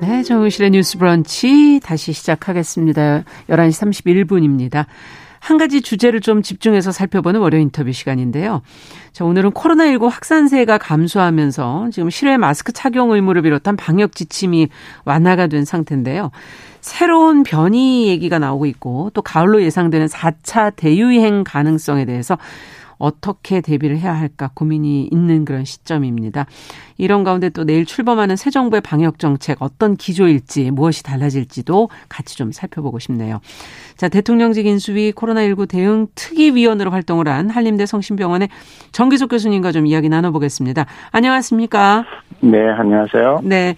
[0.01, 3.25] 네, 정용실의 뉴스 브런치 다시 시작하겠습니다.
[3.51, 4.87] 11시 31분입니다.
[5.40, 8.62] 한 가지 주제를 좀 집중해서 살펴보는 월요 인터뷰 시간인데요.
[9.12, 14.68] 자, 오늘은 코로나19 확산세가 감소하면서 지금 실외 마스크 착용 의무를 비롯한 방역 지침이
[15.05, 16.31] 완화가 된 상태인데요.
[16.81, 22.38] 새로운 변이 얘기가 나오고 있고 또 가을로 예상되는 4차 대유행 가능성에 대해서
[23.00, 26.46] 어떻게 대비를 해야 할까 고민이 있는 그런 시점입니다.
[26.98, 32.52] 이런 가운데 또 내일 출범하는 새 정부의 방역 정책 어떤 기조일지 무엇이 달라질지도 같이 좀
[32.52, 33.40] 살펴보고 싶네요.
[33.96, 38.48] 자, 대통령직 인수위 코로나19 대응 특위위원으로 활동을 한 한림대 성심병원의
[38.92, 40.86] 정기석 교수님과 좀 이야기 나눠보겠습니다.
[41.10, 42.04] 안녕하십니까?
[42.40, 43.40] 네, 안녕하세요.
[43.44, 43.76] 네.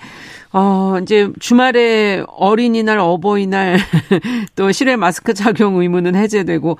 [0.52, 3.78] 어, 이제 주말에 어린이날, 어버이날
[4.54, 6.76] 또 실외 마스크 착용 의무는 해제되고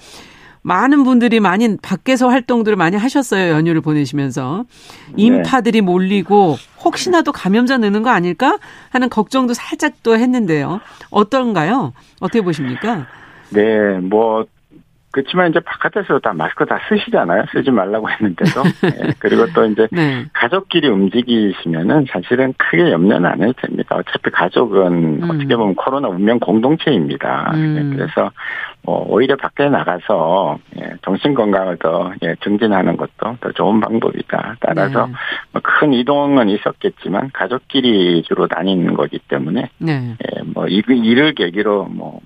[0.63, 3.53] 많은 분들이 많이 밖에서 활동들을 많이 하셨어요.
[3.53, 4.65] 연휴를 보내시면서.
[5.17, 8.59] 인파들이 몰리고 혹시나도 감염자 느는 거 아닐까
[8.91, 10.81] 하는 걱정도 살짝 또 했는데요.
[11.11, 11.93] 어떤가요?
[12.21, 13.07] 어떻게 보십니까?
[13.51, 14.47] 네, 뭐
[15.13, 17.45] 그렇지만 이제 바깥에서 다 마스크 다 쓰시잖아요.
[17.53, 18.63] 쓰지 말라고 했는데도.
[18.83, 19.15] 네.
[19.21, 20.25] 그리고 또 이제 네.
[20.33, 23.97] 가족끼리 움직이시면은 사실은 크게 염려는 안 해도 됩니다.
[23.97, 25.31] 어차피 가족은 음.
[25.31, 27.53] 어떻게 보면 코로나 운명 공동체입니다.
[27.55, 27.75] 음.
[27.75, 27.97] 네.
[27.97, 28.31] 그래서
[28.85, 34.57] 뭐 오히려 밖에 나가서 예, 정신 건강을 더 예, 증진하는 것도 더 좋은 방법이다.
[34.61, 35.13] 따라서 네.
[35.53, 40.17] 뭐큰 이동은 있었겠지만 가족끼리 주로 다니는 거기 때문에 네.
[40.19, 42.21] 예, 뭐 이를 계기로 뭐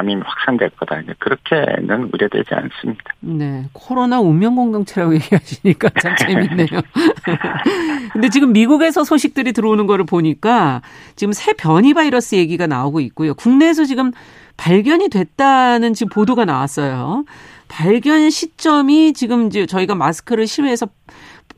[0.00, 1.02] 감염이 확산될 거다.
[1.18, 3.04] 그렇게는 우려되지 않습니다.
[3.20, 3.66] 네.
[3.72, 6.66] 코로나 운명 공동체라고 얘기하시니까 참 재밌네요.
[8.12, 10.80] 근데 지금 미국에서 소식들이 들어오는 거를 보니까
[11.16, 13.34] 지금 새 변이 바이러스 얘기가 나오고 있고요.
[13.34, 14.12] 국내에서 지금
[14.56, 17.24] 발견이 됐다는 지금 보도가 나왔어요.
[17.68, 20.88] 발견 시점이 지금 이제 저희가 마스크를 실외에서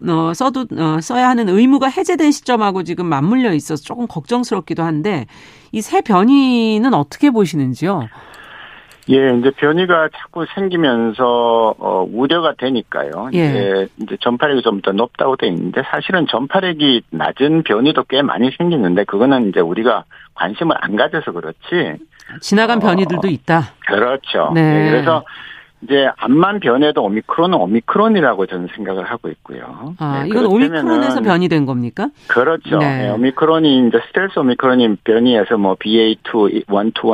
[0.08, 5.26] 어, 써도, 어, 써야 하는 의무가 해제된 시점하고 지금 맞물려 있어서 조금 걱정스럽기도 한데
[5.70, 8.08] 이 새 변이는 어떻게 보시는지요?
[9.10, 13.30] 예, 이제 변이가 자꾸 생기면서 어 우려가 되니까요.
[13.34, 13.38] 예.
[13.48, 19.04] 이제 이제 전파력이 좀 더 높다고 돼 있는데 사실은 전파력이 낮은 변이도 꽤 많이 생기는데
[19.04, 21.98] 그거는 이제 우리가 관심을 안 가져서 그렇지.
[22.40, 23.62] 지나간 어, 변이들도 있다.
[23.86, 24.50] 그렇죠.
[24.54, 24.62] 네.
[24.62, 24.90] 네.
[24.90, 25.24] 그래서
[25.82, 29.94] 이제 암만 변해도 오미크론은 오미크론이라고 저는 생각을 하고 있고요.
[29.98, 32.08] 아, 네, 이건 오미크론에서 변이 된 겁니까?
[32.28, 32.78] 그렇죠.
[32.78, 33.02] 네.
[33.02, 36.62] 네, 오미크론이 이제 스텔스 오미크론이 변이해서 뭐 BA2, 1, 2,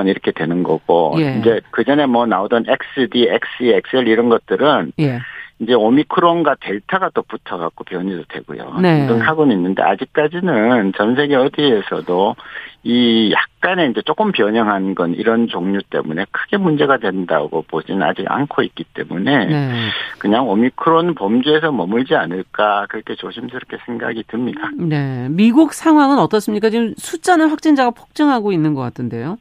[0.01, 1.39] 1 이렇게 되는 거고, 예.
[1.41, 5.21] 이제 그 전에 뭐 나오던 XD, XE, XL 이런 것들은 예.
[5.61, 8.79] 이제 오미크론과 델타가 또 붙어갖고 변이도 되고요.
[8.81, 9.07] 네.
[9.07, 12.37] 등등 하고는 있는데 아직까지는 전 세계 어디에서도
[12.85, 18.63] 이 약간의 이제 조금 변형한 건 이런 종류 때문에 크게 문제가 된다고 보지는 아직 않고
[18.63, 19.89] 있기 때문에 네.
[20.19, 24.71] 그냥 오미크론 범주에서 머물지 않을까 그렇게 조심스럽게 생각이 듭니다.
[24.77, 25.27] 네.
[25.31, 26.71] 미국 상황은 어떻습니까?
[26.71, 29.39] 지금 숫자는 확진자가 폭증하고 있는 것 같은데요.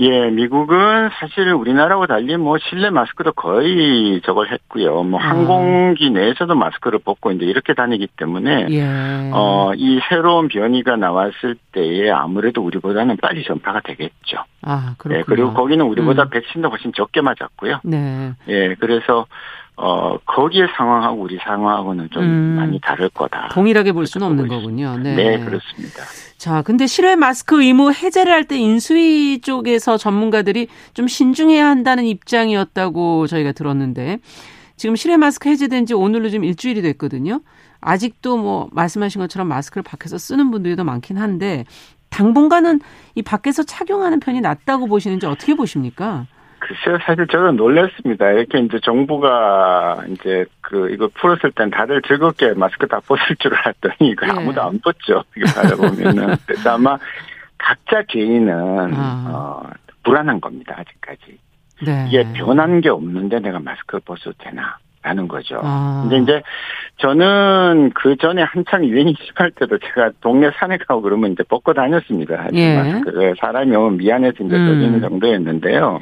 [0.00, 5.04] 예, 미국은 사실 우리나라와 달리 뭐 실내 마스크도 거의 저걸 했고요.
[5.04, 5.28] 뭐 아.
[5.28, 9.30] 항공기 내에서도 마스크를 벗고 이제 이렇게 다니기 때문에 예.
[9.32, 14.38] 어 이 새로운 변이가 나왔을 때에 아무래도 우리보다는 빨리 전파가 되겠죠.
[14.62, 15.18] 아, 그렇군요.
[15.18, 16.30] 예, 그리고 거기는 우리보다 음.
[16.30, 17.80] 백신도 훨씬 적게 맞았고요.
[17.84, 18.32] 네.
[18.48, 19.26] 예, 그래서
[19.76, 23.48] 어, 거기에 상황하고 우리 상황하고는 좀 음, 많이 다를 거다.
[23.52, 24.96] 동일하게 볼 수는 없는 거군요.
[24.98, 25.14] 네.
[25.16, 26.04] 네, 그렇습니다.
[26.38, 33.26] 자, 근데 실외 마스크 의무 해제를 할 때 인수위 쪽에서 전문가들이 좀 신중해야 한다는 입장이었다고
[33.26, 34.18] 저희가 들었는데
[34.76, 37.40] 지금 실외 마스크 해제된 지 오늘로 좀 일주일이 됐거든요.
[37.80, 41.64] 아직도 뭐 말씀하신 것처럼 마스크를 밖에서 쓰는 분들이 더 많긴 한데
[42.10, 42.80] 당분간은
[43.16, 46.26] 이 밖에서 착용하는 편이 낫다고 보시는지 어떻게 보십니까?
[46.66, 48.30] 글쎄요, 사실 저는 놀랐습니다.
[48.30, 54.10] 이렇게 이제 정부가 이제 그 이거 풀었을 땐 다들 즐겁게 마스크 다 벗을 줄 알았더니
[54.10, 54.32] 이거 네.
[54.32, 55.22] 아무도 안 벗죠.
[55.36, 56.36] 이거 받아보면은.
[56.46, 56.96] 그래서 아마
[57.58, 59.30] 각자 개인은, 아.
[59.30, 59.70] 어,
[60.04, 60.74] 불안한 겁니다.
[60.78, 61.38] 아직까지.
[61.84, 62.06] 네.
[62.08, 64.78] 이게 변한 게 없는데 내가 마스크를 벗어도 되나?
[65.02, 65.60] 라는 거죠.
[65.62, 66.06] 아.
[66.08, 66.42] 근데 이제
[66.96, 72.48] 저는 그 전에 한창 유행이 시작할 때도 제가 동네 산에 가고 그러면 이제 벗고 다녔습니다.
[72.54, 72.76] 예.
[72.78, 75.00] 마스크를 사람이 오면 미안해서 이제 떠지는 음.
[75.02, 76.00] 정도였는데요.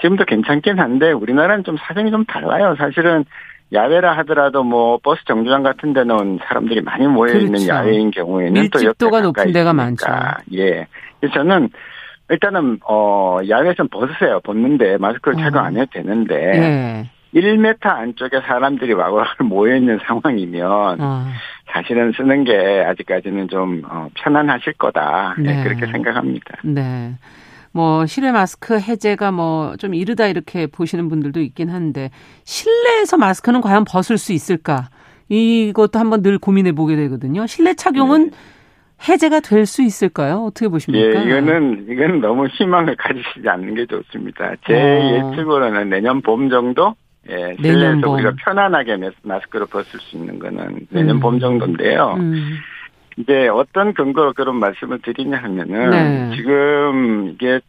[0.00, 2.74] 지금도 괜찮긴 한데 우리나라는 좀 사정이 좀 달라요.
[2.78, 3.24] 사실은
[3.72, 7.68] 야외라 하더라도 뭐 버스 정류장 같은 데는 사람들이 많이 모여 있는 그렇죠.
[7.68, 10.06] 야외인 경우에는 밀집도가 높은 데가 많죠.
[10.54, 10.86] 예.
[11.18, 11.70] 그래서 저는
[12.28, 14.40] 일단은 어 야외에서는 벗으세요.
[14.44, 17.10] 벗는데 마스크를 착용 안 해도 되는데 예.
[17.34, 21.26] 1m 안쪽에 사람들이 와글와글 모여 있는 상황이면 어.
[21.72, 25.56] 사실은 쓰는 게 아직까지는 좀 어, 편안하실 거다 네.
[25.56, 26.56] 네, 그렇게 생각합니다.
[26.62, 27.14] 네.
[27.76, 32.10] 뭐 실외 마스크 해제가 뭐 좀 이르다 이렇게 보시는 분들도 있긴 한데
[32.44, 34.88] 실내에서 마스크는 과연 벗을 수 있을까?
[35.28, 37.46] 이것도 한번 늘 고민해 보게 되거든요.
[37.46, 38.36] 실내 착용은 네.
[39.08, 40.44] 해제가 될 수 있을까요?
[40.44, 41.20] 어떻게 보십니까?
[41.20, 44.54] 예, 이거는 이건 너무 희망을 가지시지 않는 게 좋습니다.
[44.66, 45.30] 제 어.
[45.30, 46.94] 예측으로는 내년 봄 정도
[47.28, 48.14] 예, 실내에서 봄.
[48.14, 51.20] 우리가 편안하게 마스크를 벗을 수 있는 거는 내년 음.
[51.20, 52.14] 봄 정도인데요.
[52.18, 52.56] 음.
[53.16, 56.36] 이제 어떤 근거로 그런 말씀을 드리냐 하면은 네.
[56.36, 57.60] 지금 이게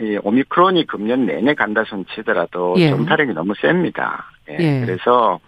[0.00, 2.90] 이 오미크론이 금년 내내 간다 손 치더라도 예.
[2.90, 4.26] 전파력이 너무 셉니다.
[4.50, 4.56] 예.
[4.58, 4.84] 예.
[4.84, 5.38] 그래서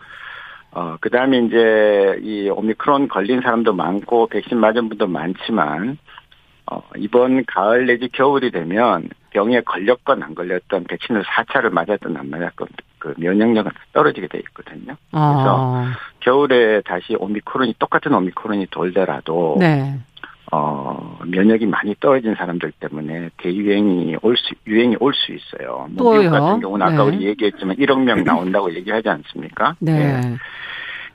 [0.70, 5.98] 어 그다음에 이제 이 오미크론 걸린 사람도 많고 백신 맞은 분도 많지만
[6.70, 12.68] 어 이번 가을 내지 겨울이 되면 병에 걸렸건 안 걸렸던 백신을 4차를 맞았던 안 맞았건
[12.98, 14.96] 그 면역력은 떨어지게 돼 있거든요.
[15.10, 15.92] 그래서 아.
[16.20, 19.94] 겨울에 다시 오미크론이 똑같은 오미크론이 돌더라도 네.
[20.50, 25.86] 어, 면역이 많이 떨어진 사람들 때문에 대유행이 올 수, 유행이 올 수 있어요.
[25.90, 27.02] 뭐 미국 같은 경우는 아까 네.
[27.02, 29.76] 우리 얘기했지만 1억 명 나온다고 얘기하지 않습니까?
[29.78, 29.92] 네.
[30.20, 30.36] 네.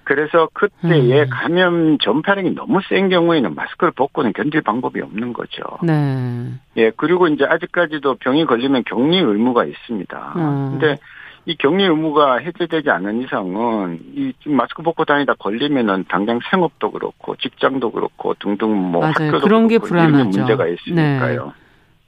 [0.03, 1.29] 그래서 그때에 음.
[1.29, 5.63] 감염 전파력이 너무 센 경우에는 마스크를 벗고는 견딜 방법이 없는 거죠.
[5.81, 6.51] 네.
[6.77, 10.33] 예, 그리고 이제 아직까지도 병이 걸리면 격리 의무가 있습니다.
[10.35, 10.69] 음.
[10.71, 10.97] 근데
[11.45, 17.91] 이 격리 의무가 해제되지 않는 이상은 이 마스크 벗고 다니다 걸리면은 당장 생업도 그렇고 직장도
[17.91, 19.13] 그렇고 등등 뭐 맞아요.
[19.27, 20.39] 학교도 그런 게 불안하죠.
[20.39, 21.45] 문제가 있으니까요.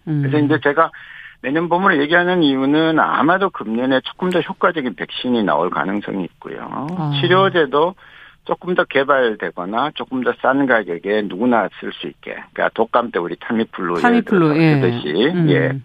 [0.05, 0.11] 네.
[0.11, 0.21] 음.
[0.21, 0.91] 그래서 이제 제가
[1.45, 6.67] 내년 봄으로 얘기하는 이유는 아마도 금년에 조금 더 효과적인 백신이 나올 가능성이 있고요.
[6.97, 7.11] 아.
[7.21, 7.93] 치료제도
[8.45, 12.31] 조금 더 개발되거나 조금 더 싼 가격에 누구나 쓸 수 있게.
[12.31, 14.79] 그러니까 독감 때 우리 타미플루 타미플루 예.
[14.81, 15.49] 듯이 음.
[15.51, 15.79] 예.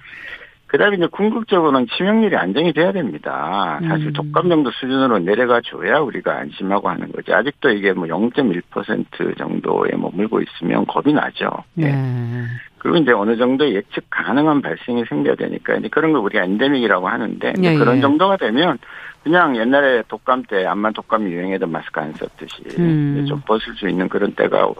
[0.66, 3.80] 그다음에 이제 궁극적으로는 치명률이 안정이 돼야 됩니다.
[3.86, 4.12] 사실 음.
[4.14, 7.34] 독감 정도 수준으로 내려가 줘야 우리가 안심하고 하는 거지.
[7.34, 11.50] 아직도 이게 뭐 0.1% 정도에 머물고 있으면 겁이 나죠.
[11.74, 11.88] 네.
[11.88, 12.46] 예.
[12.80, 17.52] 그리고 이제 어느 정도 예측 가능한 발생이 생겨야 되니까 이제 그런 걸 우리가 엔데믹이라고 하는데
[17.62, 18.00] 예, 그런 예.
[18.00, 18.78] 정도가 되면
[19.22, 23.26] 그냥 옛날에 독감 때 암만 독감 유행해도 마스크 안 썼듯이 음.
[23.28, 24.72] 좀 벗을 수 있는 그런 때가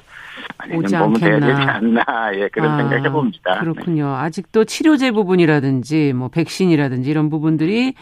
[0.57, 2.03] 아니는 보면 돼야 되지 않나
[2.37, 3.61] 예 그런 아, 생각 해 봅니다.
[3.61, 4.07] 그렇군요.
[4.07, 4.15] 네.
[4.15, 7.95] 아직도 치료제 부분이라든지 뭐 백신이라든지 이런 부분들이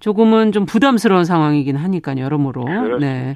[0.00, 2.22] 조금은 좀 부담스러운 상황이긴 하니까요.
[2.22, 2.64] 여러모로.
[2.64, 2.98] 그렇습니다.
[2.98, 3.34] 네.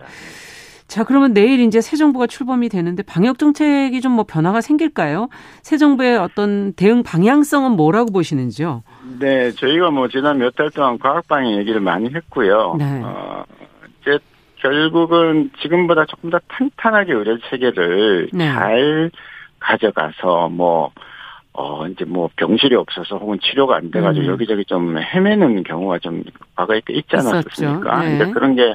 [0.90, 5.28] 자, 그러면 내일 이제 새 정부가 출범이 되는데 방역 정책이 좀 뭐 변화가 생길까요?
[5.62, 8.82] 새 정부의 어떤 대응 방향성은 뭐라고 보시는지요?
[9.20, 12.74] 네, 저희가 뭐 지난 몇 달 동안 과학 방역 얘기를 많이 했고요.
[12.76, 13.02] 네.
[13.04, 13.44] 어,
[14.02, 14.18] 이제
[14.56, 18.46] 결국은 지금보다 조금 더 탄탄하게 의료 체계를 네.
[18.52, 19.12] 잘
[19.60, 20.90] 가져가서 뭐
[21.52, 24.30] 어, 이제 뭐 병실이 없어서 혹은 치료가 안 돼가지고 음.
[24.32, 26.24] 여기저기 좀 헤매는 경우가 좀
[26.56, 28.00] 과거에 있지 않았습니까?
[28.04, 28.18] 네.
[28.18, 28.74] 근데 그런 게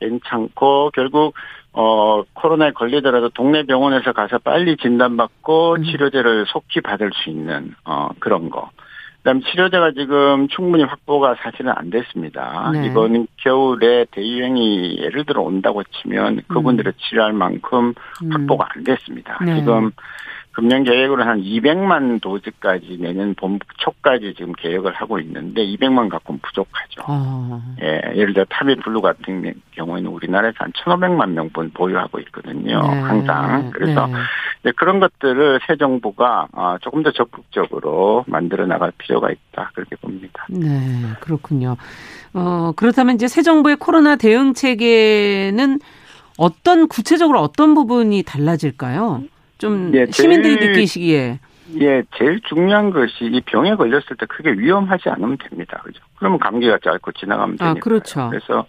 [0.00, 1.34] 괜찮고 결국
[1.72, 5.84] 어 코로나에 걸리더라도 동네 병원에서 가서 빨리 진단받고 음.
[5.84, 8.70] 치료제를 속히 받을 수 있는 어 그런 거.
[9.18, 12.70] 그다음 치료제가 지금 충분히 확보가 사실은 안 됐습니다.
[12.72, 12.86] 네.
[12.86, 16.98] 이번 겨울에 대유행이 예를 들어 온다고 치면 그분들을 음.
[16.98, 18.32] 치료할 만큼 음.
[18.32, 19.38] 확보가 안 됐습니다.
[19.44, 19.60] 네.
[19.60, 19.90] 지금
[20.52, 27.02] 금년 계획으로 한 200만 도즈까지 내년 봄 초까지 지금 계획을 하고 있는데 200만 갖고는 부족하죠.
[27.06, 27.60] 아.
[27.80, 32.80] 예, 예를 들어 타미블루 같은 경우에는 우리나라에서 한 1,500만 명분 보유하고 있거든요.
[32.80, 33.00] 네.
[33.00, 33.70] 항상.
[33.70, 34.08] 그래서
[34.62, 34.72] 네.
[34.76, 39.70] 그런 것들을 새 정부가 아, 조금 더 적극적으로 만들어 나갈 필요가 있다.
[39.74, 40.46] 그렇게 봅니다.
[40.50, 40.68] 네,
[41.20, 41.76] 그렇군요.
[42.34, 45.78] 어, 그렇다면 이제 새 정부의 코로나 대응 체계는
[46.36, 49.22] 어떤 구체적으로 어떤 부분이 달라질까요?
[49.60, 51.38] 좀 예, 시민들이 제일, 느끼시기에
[51.80, 55.80] 예, 제일 중요한 것이 이 병에 걸렸을 때 크게 위험하지 않으면 됩니다.
[55.84, 56.00] 그죠?
[56.16, 57.70] 그러면 감기가 짧고 지나가면 아, 되니까.
[57.70, 58.28] 아, 그렇죠.
[58.30, 58.66] 그래서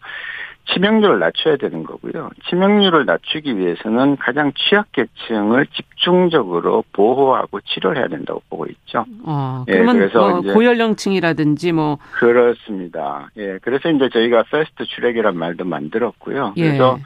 [0.73, 2.29] 치명률을 낮춰야 되는 거고요.
[2.47, 9.05] 치명률을 낮추기 위해서는 가장 취약계층을 집중적으로 보호하고 치료를 해야 된다고 보고 있죠.
[9.25, 13.29] 아, 그러면 예, 그래서 뭐 고연령층이라든지 뭐 그렇습니다.
[13.37, 16.53] 예, 그래서 이제 저희가 패스트 출액이란 말도 만들었고요.
[16.57, 16.61] 예.
[16.67, 16.99] 그래서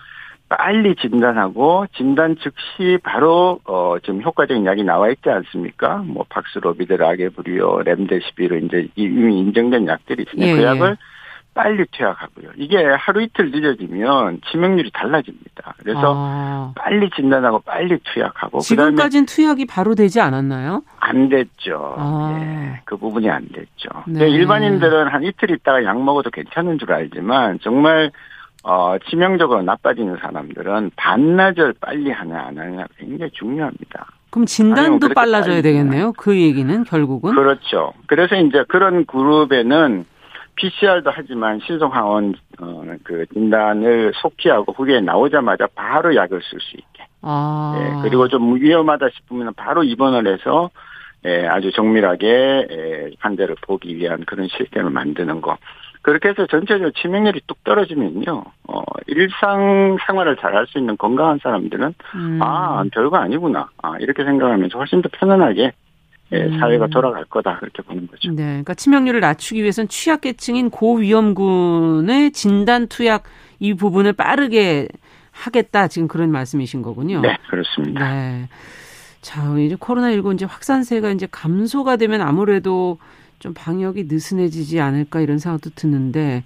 [0.58, 5.98] 빨리 진단하고 진단 즉시 바로 어 지금 효과적인 약이 나와 있지 않습니까?
[5.98, 10.56] 뭐 박스로비드, 라게브리오, 렘데시비로 이제 이미 인정된 약들이 있으니 예.
[10.56, 10.98] 그 약을
[11.54, 12.52] 빨리 투약하고요.
[12.58, 15.76] 이게 하루 이틀 늦어지면 치명률이 달라집니다.
[15.78, 16.74] 그래서 아.
[16.76, 20.84] 빨리 진단하고 빨리 투약하고 지금까지는 투약이 바로 되지 않았나요?
[21.00, 21.96] 안 됐죠.
[21.98, 22.38] 아.
[22.38, 23.90] 네, 그 부분이 안 됐죠.
[24.08, 24.30] 네.
[24.30, 28.12] 일반인들은 한 이틀 있다가 약 먹어도 괜찮은 줄 알지만 정말
[28.68, 34.08] 어, 치명적으로 나빠지는 사람들은 반나절 빨리 하냐 안 하냐 굉장히 중요합니다.
[34.32, 36.14] 그럼 진단도 빨라져야 되겠네요.
[36.18, 37.94] 그 얘기는 결국은 그렇죠.
[38.08, 40.06] 그래서 이제 그런 그룹에는
[40.56, 47.06] PCR도 하지만 신속항원 어, 그 진단을 속히 하고 후기에 나오자마자 바로 약을 쓸 수 있게.
[47.22, 47.76] 아.
[47.78, 50.72] 예, 그리고 좀 위험하다 싶으면 바로 입원을 해서
[51.24, 55.56] 예, 아주 정밀하게 예, 환자를 보기 위한 그런 시스템을 만드는 거.
[56.06, 61.96] 그렇게 해서 전체적으로 치명률이 뚝 떨어지면요, 어, 일상 생활을 잘 할 수 있는 건강한 사람들은,
[62.14, 62.40] 음.
[62.44, 63.70] 아, 별거 아니구나.
[63.82, 65.72] 아, 이렇게 생각하면서 훨씬 더 편안하게
[66.32, 66.60] 예, 음.
[66.60, 68.30] 사회가 돌아갈 거다 그렇게 보는 거죠.
[68.34, 73.24] 네, 그러니까 치명률을 낮추기 위해서는 취약계층인 고위험군의 진단 투약
[73.58, 74.88] 이 부분을 빠르게
[75.32, 77.22] 하겠다 지금 그런 말씀이신 거군요.
[77.22, 78.14] 네, 그렇습니다.
[78.14, 78.48] 네.
[79.22, 83.00] 자, 이제 코로나 19 이제 확산세가 이제 감소가 되면 아무래도
[83.40, 86.44] 좀 방역이 느슨해지지 않을까 이런 생각도 드는데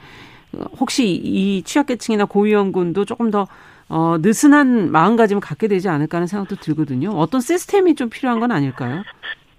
[0.80, 3.48] 혹시 이 취약계층이나 고위험군도 조금 더
[3.88, 7.10] 어, 느슨한 마음가짐을 갖게 되지 않을까 하는 생각도 들거든요.
[7.12, 9.04] 어떤 시스템이 좀 필요한 건 아닐까요?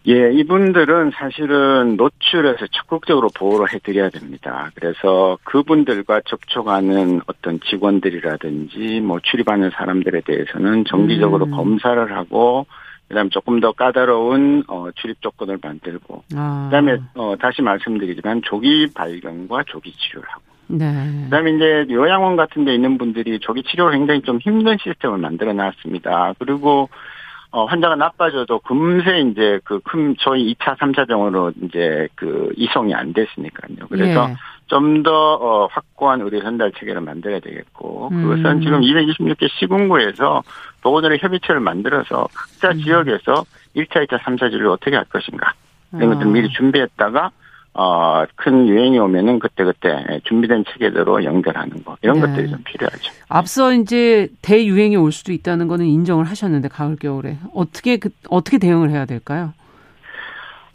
[0.09, 4.71] 예, 이분들은 사실은 노출에서 적극적으로 보호를 해드려야 됩니다.
[4.75, 11.51] 그래서 그분들과 접촉하는 어떤 직원들이라든지 뭐 출입하는 사람들에 대해서는 정기적으로 음.
[11.51, 12.67] 검사를 하고
[13.11, 16.69] 그다음 조금 더 까다로운 어, 출입 조건을 만들고 아.
[16.71, 21.25] 그다음에 어, 다시 말씀드리지만 조기 발견과 조기 치료를 하고 네.
[21.25, 26.35] 그다음에 이제 요양원 같은 데 있는 분들이 조기 치료를 굉장히 좀 힘든 시스템을 만들어 놨습니다.
[26.39, 26.89] 그리고
[27.51, 33.13] 어, 환자가 나빠져도 금세 이제 그 큰 저희 2차, 3차 병으로 이제 그 이송이 안
[33.13, 33.89] 됐으니까요.
[33.89, 34.37] 그래서 예.
[34.71, 38.61] 좀더 어, 확고한 의료 전달 체계를 만들어야 되겠고 그것은 음.
[38.61, 40.43] 지금 226개 시군구에서
[40.81, 42.81] 보건의료 협의체를 만들어서 각자 음.
[42.81, 43.45] 지역에서
[43.77, 45.53] 1차, 2차, 3차 진료를 어떻게 할 것인가
[45.93, 46.33] 이런 것들 을 아.
[46.33, 47.31] 미리 준비했다가
[47.73, 51.97] 어, 큰 유행이 오면은 그때그때 준비된 체계대로 연결하는 거.
[52.03, 52.27] 이런 네.
[52.27, 53.13] 것들이 좀 필요하죠.
[53.29, 57.39] 앞서 이제 대유행이 올 수도 있다는 거는 인정을 하셨는데, 가을, 겨울에.
[57.55, 59.53] 어떻게, 그, 어떻게 대응을 해야 될까요?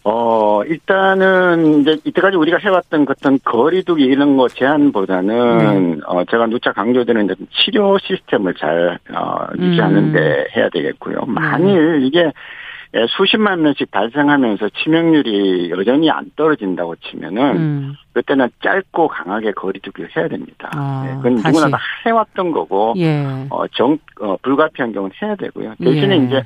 [0.07, 6.01] 어, 일단은 이제 이때까지 우리가 해왔던 어떤 거리두기 이런 거 제한보다는, 네.
[6.05, 10.45] 어, 제가 누차 강조드리는 치료 시스템을 잘, 어, 유지하는데 음.
[10.55, 11.21] 해야 되겠고요.
[11.25, 12.05] 만일 네.
[12.07, 12.31] 이게
[12.93, 17.93] 예, 수십만 명씩 발생하면서 치명률이 여전히 안 떨어진다고 치면은 음.
[18.13, 20.69] 그때는 짧고 강하게 거리두기를 해야 됩니다.
[20.75, 21.47] 아, 네, 그건 다시.
[21.57, 23.25] 누구나 다 해왔던 거고 예.
[23.49, 25.73] 어 정 어, 불가피한 경우는 해야 되고요.
[25.83, 26.23] 대신에 예.
[26.25, 26.43] 이제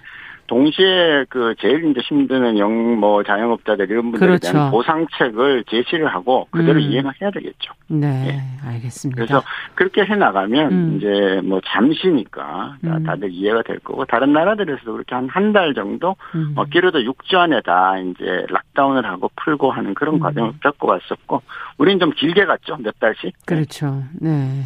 [0.49, 4.51] 동시에 그 제일 이제 힘드는 영 뭐 자영업자들 이런 분들에 그렇죠.
[4.51, 6.81] 대한 보상책을 제시를 하고 그대로 음.
[6.81, 7.71] 이행을 해야 되겠죠.
[7.87, 9.15] 네, 네, 알겠습니다.
[9.15, 9.43] 그래서
[9.75, 10.97] 그렇게 해 나가면 음.
[10.97, 13.03] 이제 뭐 잠시니까 음.
[13.03, 16.53] 다들 이해가 될 거고 다른 나라들에서도 그렇게 한 한 달 정도 음.
[16.57, 20.19] 어, 길어도 6주 안에 다 이제 락다운을 하고 풀고 하는 그런 음.
[20.19, 21.41] 과정을 겪어왔었고
[21.77, 23.33] 우리는 좀 길게 갔죠 몇 달씩.
[23.45, 24.03] 그렇죠.
[24.19, 24.63] 네.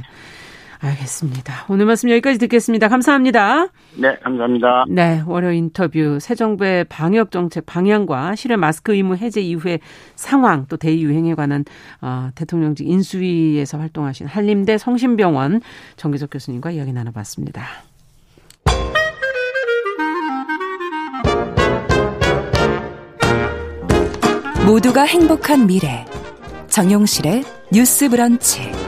[0.83, 1.65] 알겠습니다.
[1.69, 2.89] 오늘 말씀 여기까지 듣겠습니다.
[2.89, 3.67] 감사합니다.
[3.95, 4.85] 네, 감사합니다.
[4.89, 9.79] 네, 월요 인터뷰 새 정부의 방역 정책 방향과 실외 마스크 의무 해제 이후의
[10.15, 11.63] 상황 또 대유행에 관한
[12.01, 15.61] 어, 대통령직 인수위에서 활동하신 한림대 성심병원
[15.95, 17.63] 정기석 교수님과 이야기 나눠봤습니다.
[24.65, 26.05] 모두가 행복한 미래
[26.69, 28.82] 정용실의 뉴스 브런치.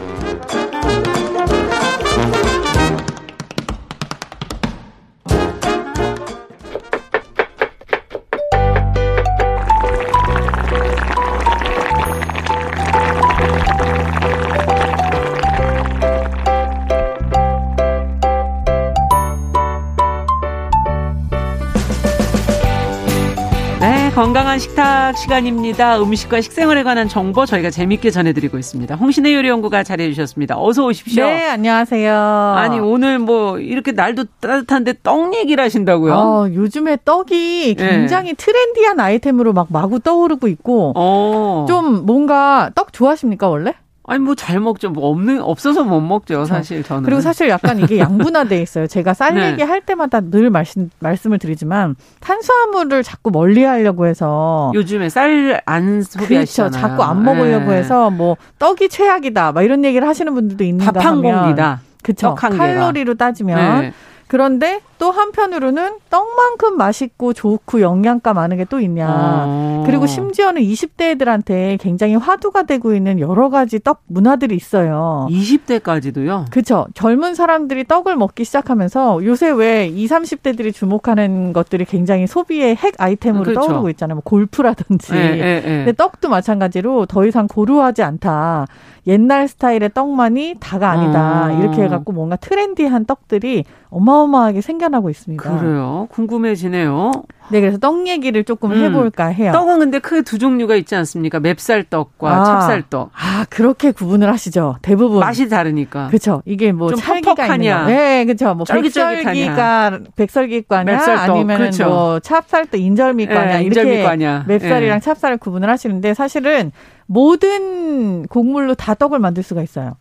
[25.05, 26.01] 식탁 시간입니다.
[26.01, 28.95] 음식과 식생활에 관한 정보 저희가 재밌게 전해드리고 있습니다.
[28.95, 30.59] 홍신의 요리연구가 잘해주셨습니다.
[30.59, 31.25] 어서 오십시오.
[31.25, 32.13] 네, 안녕하세요.
[32.57, 36.13] 아니 오늘 뭐 이렇게 날도 따뜻한데 떡 얘기를 하신다고요?
[36.13, 37.87] 어, 요즘에 떡이 네.
[37.87, 38.35] 굉장히 네.
[38.35, 41.65] 트렌디한 아이템으로 막 마구 떠오르고 있고 어.
[41.67, 43.75] 좀 뭔가 떡 좋아하십니까 원래?
[44.07, 44.89] 아니 뭐 잘 먹죠.
[44.89, 46.45] 뭐 없는 없어서 못 먹죠.
[46.45, 47.03] 사실 저는.
[47.03, 48.87] 그리고 사실 약간 이게 양분화돼 있어요.
[48.87, 49.51] 제가 쌀 네.
[49.51, 56.71] 얘기 할 때마다 늘 말씀 말씀을 드리지만 탄수화물을 자꾸 멀리하려고 해서 요즘에 쌀 안 소비하시잖아요.
[56.71, 56.87] 그렇죠.
[56.87, 57.77] 자꾸 안 먹으려고 네.
[57.77, 59.51] 해서 뭐 떡이 최악이다.
[59.53, 61.81] 막 이런 얘기를 하시는 분들도 있는가 밥한 공기다.
[62.03, 62.35] 그쵸.
[62.35, 63.81] 칼로리로 따지면.
[63.81, 63.93] 네.
[64.27, 69.07] 그런데 또 한편으로는 떡만큼 맛있고 좋고 영양가 많은 게 또 있냐.
[69.07, 69.83] 아.
[69.85, 75.27] 그리고 심지어는 20대 애들한테 굉장히 화두가 되고 있는 여러 가지 떡 문화들이 있어요.
[75.29, 76.49] 20대까지도요?
[76.49, 76.87] 그렇죠.
[76.93, 83.43] 젊은 사람들이 떡을 먹기 시작하면서 요새 왜 20, 30대들이 주목하는 것들이 굉장히 소비의 핵 아이템으로
[83.43, 83.67] 그렇죠.
[83.67, 84.15] 떠오르고 있잖아요.
[84.15, 85.13] 뭐 골프라든지.
[85.13, 85.61] 네, 네, 네.
[85.61, 88.65] 근데 떡도 마찬가지로 더 이상 고루하지 않다.
[89.07, 91.47] 옛날 스타일의 떡만이 다가 아니다.
[91.47, 91.61] 음.
[91.61, 95.59] 이렇게 해갖고 뭔가 트렌디한 떡들이 어마어마하게 생겨나고 있습니다.
[95.59, 96.07] 그래요.
[96.11, 97.11] 궁금해지네요.
[97.49, 98.83] 네, 그래서 떡 얘기를 조금 음.
[98.83, 99.51] 해볼까 해요.
[99.51, 101.39] 떡은 근데 크게 두 종류가 있지 않습니까?
[101.39, 102.43] 맵쌀떡과 아.
[102.43, 103.11] 찹쌀떡.
[103.13, 104.77] 아, 그렇게 구분을 하시죠.
[104.81, 105.19] 대부분.
[105.19, 106.07] 맛이 다르니까.
[106.07, 106.41] 그렇죠.
[106.45, 107.85] 이게 뭐 찰기가 있냐.
[107.85, 108.53] 네, 그렇죠.
[108.55, 111.85] 뭐 백설기가 백설기과냐 아니면 그렇죠.
[111.85, 114.45] 뭐 찹쌀떡 인절미과냐 네, 이렇게 인절미과냐.
[114.47, 115.03] 맵쌀이랑 네.
[115.03, 116.71] 찹쌀을 구분을 하시는데 사실은
[117.07, 119.95] 모든 곡물로 다 떡을 만들 수가 있어요.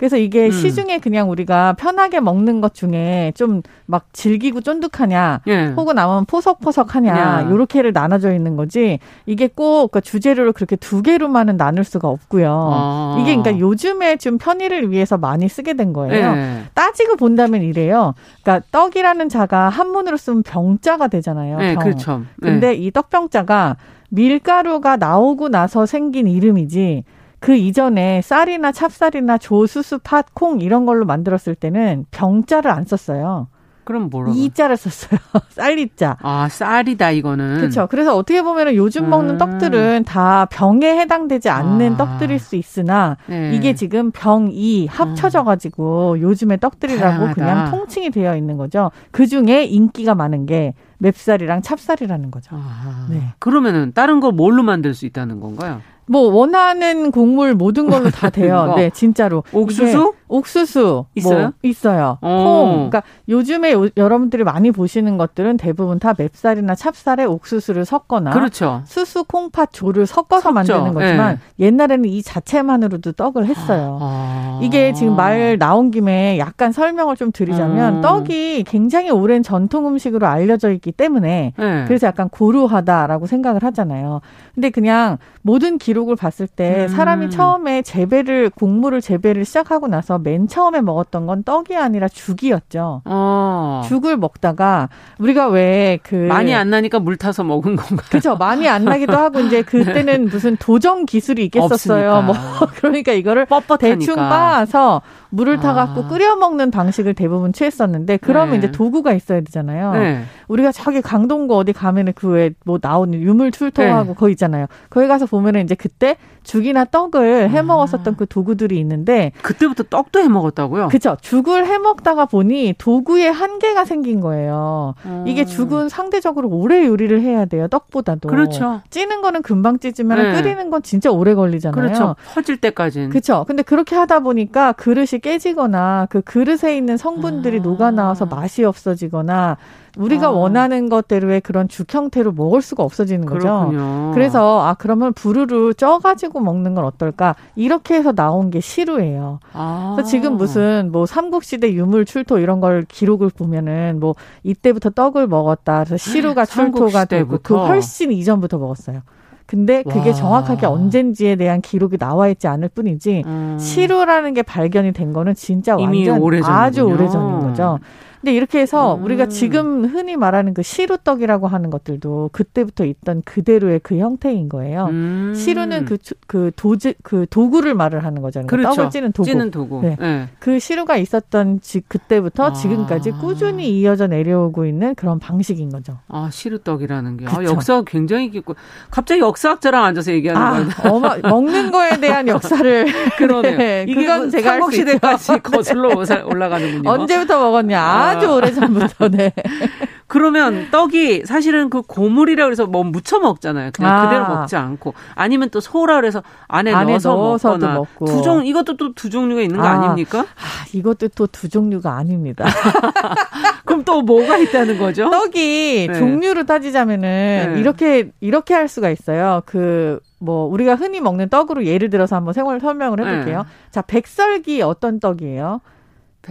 [0.00, 0.50] 그래서 이게 음.
[0.50, 5.66] 시중에 그냥 우리가 편하게 먹는 것 중에 좀 막 질기고 쫀득하냐, 예.
[5.76, 7.50] 혹은 아니면 포석포석하냐, 예.
[7.50, 9.00] 요렇게를 나눠져 있는 거지.
[9.26, 12.70] 이게 꼭그 주재료를 그렇게 두 개로만은 나눌 수가 없고요.
[12.72, 13.16] 아.
[13.20, 16.36] 이게 그러니까 요즘에 좀 편의를 위해서 많이 쓰게 된 거예요.
[16.36, 16.62] 예.
[16.74, 18.14] 따지고 본다면 이래요.
[18.42, 21.58] 그러니까 떡이라는 자가 한문으로 쓰면 병자가 되잖아요.
[21.58, 21.82] 네, 병.
[21.82, 22.22] 그렇죠.
[22.40, 23.76] 근데 이 떡병자가
[24.10, 27.02] 밀가루가 나오고 나서 생긴 이름이지
[27.40, 33.48] 그 이전에 쌀이나 찹쌀이나 조 수수, 팥, 콩 이런 걸로 만들었을 때는 병자를 안 썼어요.
[33.84, 34.36] 그럼 뭐라고?
[34.36, 35.18] 이자를 썼어요.
[35.50, 36.18] 쌀이자.
[36.22, 37.56] 아, 쌀이다 이거는.
[37.56, 37.88] 그렇죠.
[37.90, 39.10] 그래서 어떻게 보면은 요즘 음.
[39.10, 41.96] 먹는 떡들은 다 병에 해당되지 않는 아.
[41.96, 43.52] 떡들일 수 있으나 네.
[43.52, 46.20] 이게 지금 병이 합쳐져 가지고 음.
[46.20, 47.34] 요즘의 떡들이라고 다양하다.
[47.34, 48.92] 그냥 통칭이 되어 있는 거죠.
[49.10, 52.54] 그 중에 인기가 많은 게 맵쌀이랑 찹쌀이라는 거죠.
[52.54, 53.08] 아.
[53.10, 53.32] 네.
[53.40, 55.80] 그러면은 다른 거 뭘로 만들 수 있다는 건가요?
[56.06, 58.74] 뭐 원하는 곡물 모든 걸로 다 돼요.
[58.76, 59.44] 네, 진짜로.
[59.52, 60.14] 옥수수?
[60.28, 61.40] 옥수수 뭐 있어요?
[61.40, 62.18] 뭐 있어요.
[62.22, 62.26] 오.
[62.26, 62.72] 콩.
[62.90, 68.82] 그러니까 요즘에 요, 여러분들이 많이 보시는 것들은 대부분 다 맵쌀이나 찹쌀에 옥수수를 섞거나 그렇죠.
[68.86, 70.52] 수수, 콩팥, 조를 섞어서 섞죠.
[70.52, 71.66] 만드는 거지만 네.
[71.66, 73.98] 옛날에는 이 자체만으로도 떡을 했어요.
[74.00, 74.58] 아.
[74.62, 78.00] 이게 지금 말 나온 김에 약간 설명을 좀 드리자면 음.
[78.00, 81.84] 떡이 굉장히 오랜 전통 음식으로 알려져 있기 때문에 네.
[81.86, 84.20] 그래서 약간 고루하다라고 생각을 하잖아요.
[84.54, 86.88] 근데 그냥 모든 기록 을 봤을 때 음.
[86.88, 93.02] 사람이 처음에 재배를 곡물을 재배를 시작하고 나서 맨 처음에 먹었던 건 떡이 아니라 죽이었죠.
[93.04, 93.82] 어.
[93.86, 94.88] 죽을 먹다가
[95.18, 98.06] 우리가 왜 그 많이 안 나니까 물 타서 먹은 건가요?
[98.10, 98.36] 그렇죠.
[98.36, 102.12] 많이 안 나기도 하고 이제 그때는 무슨 도정 기술이 있겠었어요.
[102.12, 102.22] 없으니까.
[102.22, 102.34] 뭐
[102.76, 103.78] 그러니까 이거를 뻣뻣하니까.
[103.78, 105.60] 대충 빻아서 물을 아.
[105.60, 108.58] 타갖고 끓여 먹는 방식을 대부분 취했었는데 그러면 네.
[108.58, 109.92] 이제 도구가 있어야 되잖아요.
[109.92, 110.22] 네.
[110.48, 114.14] 우리가 저기 강동구 어디 가면은 그왜 뭐 나오는 유물 출토하고 네.
[114.14, 114.66] 거 있잖아요.
[114.88, 117.62] 거기 가서 보면은 이제 그때 죽이나 떡을 해 아.
[117.62, 118.16] 먹었었던 아.
[118.16, 120.88] 그 도구들이 있는데 그때부터 떡도 해 먹었다고요?
[120.88, 121.16] 그렇죠.
[121.22, 124.94] 죽을 해 먹다가 보니 도구의 한계가 생긴 거예요.
[125.06, 125.24] 음.
[125.26, 127.66] 이게 죽은 상대적으로 오래 요리를 해야 돼요.
[127.68, 128.28] 떡보다도.
[128.28, 128.82] 그렇죠.
[128.90, 130.42] 찌는 거는 금방 찌지만 네.
[130.42, 131.82] 끓이는 건 진짜 오래 걸리잖아요.
[131.82, 132.16] 그렇죠.
[132.34, 133.08] 퍼질 때까지는.
[133.08, 133.44] 그렇죠.
[133.46, 137.62] 근데 그렇게 하다 보니까 그릇이 깨지거나 그 그릇에 있는 성분들이 아.
[137.62, 139.56] 녹아 나와서 맛이 없어지거나
[139.96, 140.30] 우리가 아.
[140.30, 143.40] 원하는 것대로의 그런 죽 형태로 먹을 수가 없어지는 거죠.
[143.40, 144.10] 그렇군요.
[144.14, 147.34] 그래서 아 그러면 부르르 쪄가지고 먹는 건 어떨까?
[147.56, 149.40] 이렇게 해서 나온 게 시루예요.
[149.52, 149.92] 아.
[149.94, 155.84] 그래서 지금 무슨 뭐 삼국시대 유물 출토 이런 걸 기록을 보면은 뭐 이때부터 떡을 먹었다.
[155.84, 159.02] 그래서 시루가 출토가 되고 그 훨씬 이전부터 먹었어요.
[159.50, 160.14] 근데 그게 와.
[160.14, 163.56] 정확하게 언젠지에 대한 기록이 나와 있지 않을 뿐이지 음.
[163.58, 167.80] 시루라는 게 발견이 된 거는 진짜 완전 아주 오래전인 거죠.
[168.20, 169.04] 근데 이렇게 해서 음.
[169.04, 174.88] 우리가 지금 흔히 말하는 그 시루떡이라고 하는 것들도 그때부터 있던 그대로의 그 형태인 거예요.
[174.90, 175.32] 음.
[175.34, 175.96] 시루는 그,
[176.26, 178.46] 그 도지, 그 도구를 말을 하는 거잖아요.
[178.46, 178.74] 그렇죠.
[178.76, 179.24] 떡을 찌는 도구.
[179.30, 179.80] 찌는 도구.
[179.80, 179.96] 네.
[179.98, 180.28] 네.
[180.38, 182.52] 그 시루가 있었던 지, 그때부터 아.
[182.52, 185.96] 지금까지 꾸준히 이어져 내려오고 있는 그런 방식인 거죠.
[186.08, 187.26] 아, 시루떡이라는 게.
[187.26, 188.54] 아, 역사가 굉장히 깊고.
[188.90, 190.94] 갑자기 역사학자랑 앉아서 얘기하는 아, 거예요.
[190.94, 192.84] 어마, 먹는 거에 대한 역사를.
[193.16, 193.56] 그러네요.
[193.56, 195.90] 네, 그건 뭐 제가 삼국시대까지 거슬러
[196.26, 196.90] 올라가는군요.
[196.90, 197.80] 언제부터 먹었냐.
[197.80, 199.32] 아주 오래 전부터 네.
[200.06, 203.70] 그러면 떡이 사실은 그 고물이라 그래서 뭐 무쳐 먹잖아요.
[203.72, 204.02] 그냥 아.
[204.08, 208.06] 그대로 먹지 않고 아니면 또 소라 그래서 안에, 안에 넣어서 먹거나 먹고.
[208.06, 209.70] 두 종 이것도 또 두 종류가 있는 거 아.
[209.70, 210.20] 아닙니까?
[210.20, 210.24] 아,
[210.72, 212.44] 이것도 또 두 종류가 아닙니다.
[213.64, 215.08] 그럼 또 뭐가 있다는 거죠?
[215.10, 215.98] 떡이 네.
[215.98, 217.60] 종류로 따지자면은 네.
[217.60, 219.42] 이렇게 이렇게 할 수가 있어요.
[219.46, 223.38] 그뭐 우리가 흔히 먹는 떡으로 예를 들어서 한번 생활 설명을 해볼게요.
[223.38, 223.48] 네.
[223.70, 225.60] 자 백설기 어떤 떡이에요?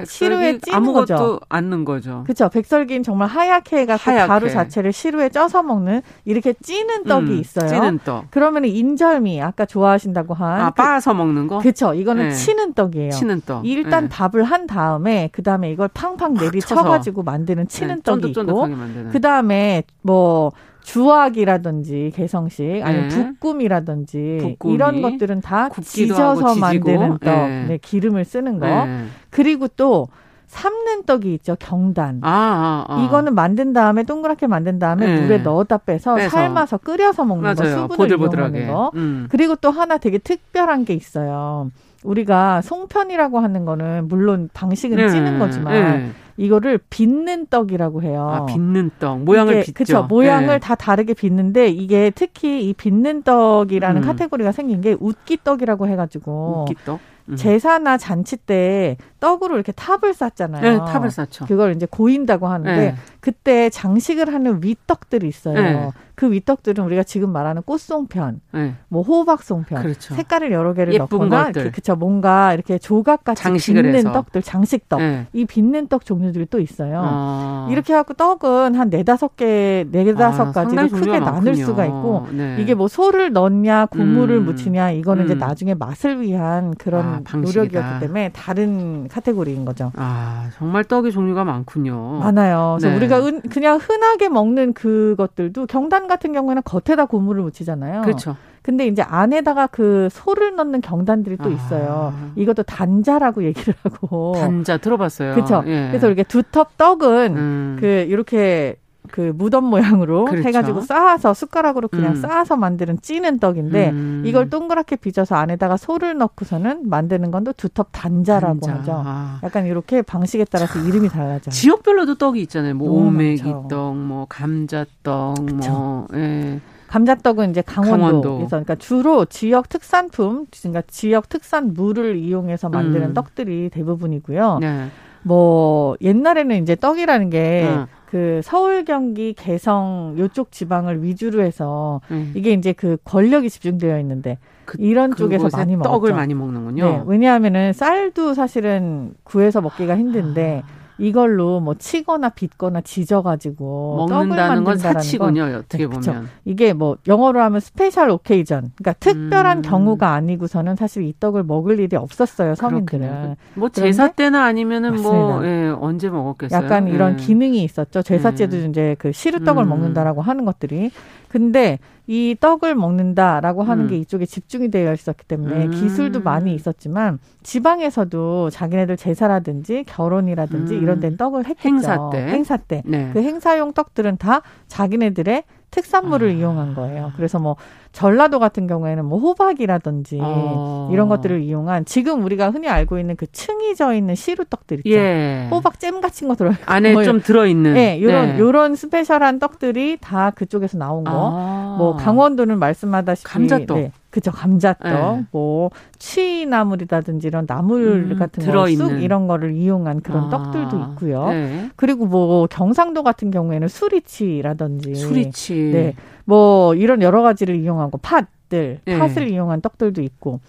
[0.05, 1.39] 시루에 찌는 아무것도 거죠.
[1.49, 2.23] 않는 거죠.
[2.25, 2.47] 그렇죠.
[2.49, 4.27] 백설기는 정말 하얗게 해갖고 하얗게.
[4.27, 7.67] 가루 자체를 시루에 쪄서 먹는 이렇게 찌는 떡이 음, 있어요.
[7.67, 8.25] 찌는 떡.
[8.29, 11.59] 그러면 인절미 아까 좋아하신다고 한 아, 그, 빻아서 먹는 거?
[11.59, 11.93] 그렇죠.
[11.93, 12.35] 이거는 네.
[12.35, 13.11] 치는 떡이에요.
[13.11, 13.65] 치는 떡.
[13.65, 14.09] 일단 네.
[14.09, 18.69] 밥을 한 다음에 그 다음에 이걸 팡팡 내리 쳐가지고 만드는 치는 네, 떡이 있고
[19.11, 20.51] 그 다음에 뭐
[20.89, 23.15] 주악이라든지 개성식 아니면 네.
[23.15, 24.73] 붓꿈이라든지 붓꿈이.
[24.73, 27.65] 이런 것들은 다 지져서 만드는 떡, 네.
[27.67, 27.77] 네.
[27.77, 28.65] 기름을 쓰는 거.
[28.65, 29.05] 네.
[29.29, 30.07] 그리고 또
[30.47, 32.21] 삶는 떡이 있죠 경단.
[32.23, 33.05] 아, 아, 아.
[33.05, 35.21] 이거는 만든 다음에 동그랗게 만든 다음에 네.
[35.21, 37.55] 물에 넣었다 빼서, 빼서, 삶아서 끓여서 먹는 맞아요.
[37.55, 38.57] 거, 수분을 보들보들하게.
[38.57, 38.91] 이용하는 거.
[38.95, 39.27] 음.
[39.29, 41.69] 그리고 또 하나 되게 특별한 게 있어요.
[42.03, 45.09] 우리가 송편이라고 하는 거는 물론 방식은 네.
[45.09, 46.11] 찌는 거지만 네.
[46.37, 48.29] 이거를 빚는 떡이라고 해요.
[48.31, 49.19] 아, 빚는 떡.
[49.23, 49.73] 모양을 빚죠.
[49.73, 50.03] 그렇죠.
[50.03, 50.59] 모양을 네.
[50.59, 54.07] 다 다르게 빚는데 이게 특히 이 빚는 떡이라는 음.
[54.07, 56.99] 카테고리가 생긴 게 웃기 떡이라고 해 가지고 웃기 떡?
[57.27, 57.35] 음.
[57.35, 60.61] 제사나 잔치 때 떡으로 이렇게 탑을 쌓잖아요.
[60.61, 61.45] 네, 탑을 쌓죠.
[61.45, 62.95] 그걸 이제 고인다고 하는데 네.
[63.19, 65.55] 그때 장식을 하는 윗떡들이 있어요.
[65.55, 65.91] 네.
[66.15, 68.75] 그 윗떡들은 우리가 지금 말하는 꽃송편, 네.
[68.89, 70.15] 뭐 호박송편, 그렇죠.
[70.15, 74.11] 색깔을 여러 개를 넣거나 그쵸 뭔가 이렇게 조각같이 장식을 빚는 해서.
[74.11, 75.27] 떡들, 장식떡, 네.
[75.31, 77.01] 이 빚는 떡 종류들이 또 있어요.
[77.01, 77.67] 아.
[77.71, 82.57] 이렇게 해갖고 떡은 한 네다섯 개, 네다섯 아, 가지로 크게 나눌 수가 있고 네.
[82.59, 84.45] 이게 뭐 소를 넣냐, 국물을 음.
[84.45, 85.25] 묻히냐 이거는 음.
[85.25, 89.91] 이제 나중에 맛을 위한 그런 아, 노력이었기 때문에 다른 카테고리인 거죠.
[89.95, 92.19] 아 정말 떡의 종류가 많군요.
[92.19, 92.77] 많아요.
[92.79, 92.97] 그래서 네.
[92.97, 98.01] 우리가 은, 그냥 흔하게 먹는 그것들도 경단 같은 경우에는 겉에다 고무를 묻히잖아요.
[98.03, 98.35] 그렇죠.
[98.61, 102.13] 근데 이제 안에다가 그 소를 넣는 경단들이 또 있어요.
[102.13, 102.31] 아.
[102.35, 104.33] 이것도 단자라고 얘기를 하고.
[104.35, 105.33] 단자 들어봤어요.
[105.33, 105.63] 그렇죠.
[105.65, 105.87] 예.
[105.89, 107.77] 그래서 이렇게 두텁 떡은 음.
[107.79, 108.75] 그 이렇게
[109.11, 110.47] 그 무덤 모양으로 그렇죠.
[110.47, 112.15] 해가지고 쌓아서 숟가락으로 그냥 음.
[112.15, 114.23] 쌓아서 만드는 찌는 떡인데 음.
[114.25, 118.79] 이걸 동그랗게 빚어서 안에다가 소를 넣고서는 만드는 건 또 두텁 단자라고 단자.
[118.79, 119.03] 하죠.
[119.05, 119.39] 아.
[119.43, 121.51] 약간 이렇게 방식에 따라서 이름이 달라져요.
[121.51, 122.75] 지역별로도 떡이 있잖아요.
[122.75, 125.71] 뭐 오메기 떡, 뭐 감자떡, 그쵸.
[125.71, 126.59] 뭐 예.
[126.87, 128.47] 감자떡은 이제 강원도에서 강원도.
[128.47, 133.13] 그러니까 주로 지역 특산품, 그러니까 지역 특산물을 이용해서 만드는 음.
[133.13, 134.57] 떡들이 대부분이고요.
[134.59, 134.87] 네.
[135.23, 137.85] 뭐 옛날에는 이제 떡이라는 게 음.
[138.09, 142.31] 그 서울, 경기, 개성 요쪽 지방을 위주로 해서 음.
[142.35, 145.91] 이게 이제 그 권력이 집중되어 있는데 그, 이런 쪽에서 많이 먹었죠.
[145.91, 146.83] 떡을 많이 먹는군요.
[146.83, 150.78] 네, 왜냐하면은 쌀도 사실은 구해서 먹기가 힘든데 아.
[150.99, 155.41] 이걸로 뭐 치거나 빚거나 지져가지고 먹는다는 건 사치군요.
[155.41, 155.55] 건.
[155.55, 156.23] 어떻게 네, 보면 그쵸.
[156.45, 159.61] 이게 뭐 영어로 하면 special occasion, 그러니까 특별한 음.
[159.61, 163.07] 경우가 아니고서는 사실 이 떡을 먹을 일이 없었어요 서민들은.
[163.07, 163.35] 그렇군요.
[163.55, 166.63] 뭐 제사 때나 아니면은 뭐 예, 언제 먹었겠어요.
[166.63, 167.15] 약간 이런 예.
[167.17, 168.01] 기능이 있었죠.
[168.01, 168.65] 제사때도 예.
[168.65, 169.69] 이제 그 시루떡을 음.
[169.69, 170.91] 먹는다라고 하는 것들이.
[171.29, 171.79] 근데
[172.11, 173.89] 이 떡을 먹는다라고 하는 음.
[173.89, 175.71] 게 이쪽에 집중이 되어 있었기 때문에 음.
[175.71, 180.81] 기술도 많이 있었지만 지방에서도 자기네들 제사라든지 결혼이라든지 음.
[180.81, 181.69] 이런 데는 떡을 했겠죠.
[181.69, 182.17] 행사 때.
[182.29, 182.81] 행사 때.
[182.83, 183.11] 네.
[183.13, 186.31] 그 행사용 떡들은 다 자기네들의 특산물을 아.
[186.31, 187.11] 이용한 거예요.
[187.15, 187.55] 그래서 뭐
[187.91, 190.89] 전라도 같은 경우에는 뭐 호박이라든지 아.
[190.91, 194.89] 이런 것들을 이용한 지금 우리가 흔히 알고 있는 그 층이 져 있는 시루떡들 있죠.
[194.89, 195.47] 예.
[195.51, 197.73] 호박 잼 같은 거 들어 안에 뭐, 좀 들어 있는.
[197.73, 198.39] 네, 요런 네.
[198.39, 201.11] 요런 스페셜한 떡들이 다 그쪽에서 나온 거.
[201.11, 201.75] 아.
[201.77, 203.77] 뭐 강원도는 말씀하다시피 감자떡.
[203.77, 203.91] 네.
[204.19, 205.25] 그죠 감자떡, 네.
[205.31, 211.29] 뭐 취나물이라든지 이런 나물 음, 같은 거, 쑥 이런 거를 이용한 그런 아, 떡들도 있고요.
[211.29, 211.69] 네.
[211.75, 215.95] 그리고 뭐 경상도 같은 경우에는 수리치라든지, 수리치, 네,
[216.25, 218.99] 뭐 이런 여러 가지를 이용하고 팥들, 네.
[218.99, 220.41] 팥을 이용한 떡들도 있고.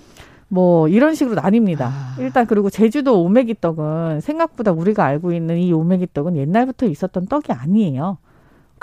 [0.52, 1.82] 뭐 이런 식으로 나뉩니다.
[1.82, 2.16] 아.
[2.18, 7.52] 일단 그리고 제주도 오메기 떡은 생각보다 우리가 알고 있는 이 오메기 떡은 옛날부터 있었던 떡이
[7.52, 8.18] 아니에요.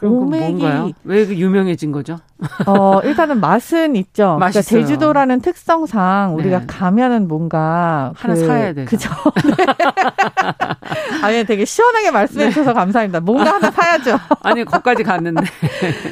[0.06, 2.20] 오메기 왜그 유명해진 거죠?
[2.68, 4.36] 어 일단은 맛은 있죠.
[4.36, 6.66] 그러니까 제주도라는 특성상 우리가 네.
[6.68, 8.86] 가면은 뭔가 하나 그, 사야 돼.
[8.86, 9.10] 그죠?
[9.44, 9.66] 네.
[11.24, 12.74] 아니 되게 시원하게 말씀해 주셔서 네.
[12.76, 13.22] 감사합니다.
[13.22, 14.20] 뭔가 하나 사야죠.
[14.44, 15.42] 아니 거기까지 갔는데.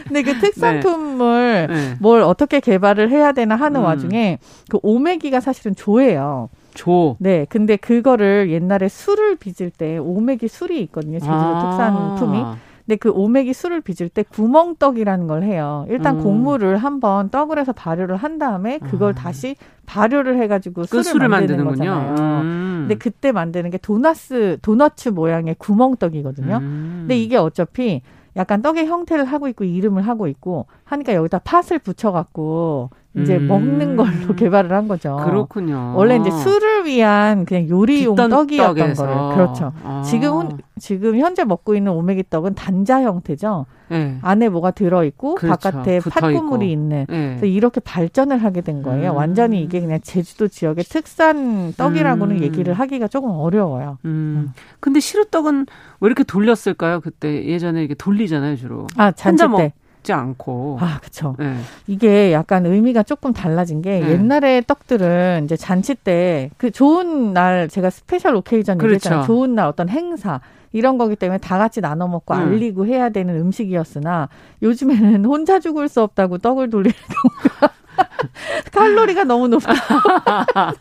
[0.05, 1.75] 근데 그 특산품을 네.
[1.75, 1.95] 네.
[1.99, 3.85] 뭘 어떻게 개발을 해야 되나 하는 음.
[3.85, 6.49] 와중에 그 오메기가 사실은 조예요.
[6.73, 7.17] 조.
[7.19, 7.45] 네.
[7.49, 11.19] 근데 그거를 옛날에 술을 빚을 때 오메기 술이 있거든요.
[11.19, 11.69] 제주도 아.
[11.69, 12.45] 특산품이.
[12.85, 15.85] 근데 그 오메기 술을 빚을 때 구멍떡이라는 걸 해요.
[15.89, 16.23] 일단 음.
[16.23, 19.15] 곡물을 한번 떡을 해서 발효를 한 다음에 그걸 아.
[19.15, 19.55] 다시
[19.87, 22.15] 발효를 해가지고 그 술을, 술을 만드는 거잖아요.
[22.43, 22.85] 음.
[22.87, 26.57] 근데 그때 만드는 게 도나스 도너츠 모양의 구멍떡이거든요.
[26.57, 26.95] 음.
[27.01, 28.01] 근데 이게 어차피
[28.35, 33.47] 약간 떡의 형태를 하고 있고 이름을 하고 있고 하니까 여기다 팥을 붙여갖고 이제 음.
[33.47, 35.17] 먹는 걸로 개발을 한 거죠.
[35.23, 35.93] 그렇군요.
[35.95, 39.05] 원래 이제 술을 위한 그냥 요리용 떡이었던 떡에서.
[39.05, 39.31] 거예요.
[39.33, 39.73] 그렇죠.
[39.83, 40.01] 아.
[40.05, 43.65] 지금은 지금 현재 먹고 있는 오메기 떡은 단자 형태죠.
[43.87, 44.17] 네.
[44.21, 45.69] 안에 뭐가 들어 있고 그렇죠.
[45.69, 47.05] 바깥에 팥국물이 있는.
[47.07, 47.27] 네.
[47.37, 49.11] 그래서 이렇게 발전을 하게 된 거예요.
[49.11, 49.15] 음.
[49.15, 52.43] 완전히 이게 그냥 제주도 지역의 특산 떡이라고는 음.
[52.43, 53.97] 얘기를 하기가 조금 어려워요.
[54.05, 54.09] 음.
[54.09, 54.53] 음.
[54.81, 55.67] 근데 시루떡은
[56.01, 56.99] 왜 이렇게 돌렸을까요?
[56.99, 58.87] 그때 예전에 이게 돌리잖아요, 주로.
[58.97, 59.47] 아, 잔치 때.
[59.47, 60.77] 먹지 않고.
[60.79, 61.35] 아, 그쵸.
[61.39, 61.57] 네.
[61.87, 64.11] 이게 약간 의미가 조금 달라진 게 네.
[64.11, 68.93] 옛날에 떡들은 이제 잔치 때 그 좋은 날 제가 special occasion 그렇죠.
[68.93, 69.25] 얘기했잖아요.
[69.25, 70.39] 좋은 날 어떤 행사
[70.71, 72.39] 이런 거기 때문에 다 같이 나눠 먹고 음.
[72.39, 74.29] 알리고 해야 되는 음식이었으나
[74.61, 76.93] 요즘에는 혼자 죽을 수 없다고 떡을 돌리는
[77.59, 77.73] 경우가
[78.71, 79.73] 칼로리가 너무 높다.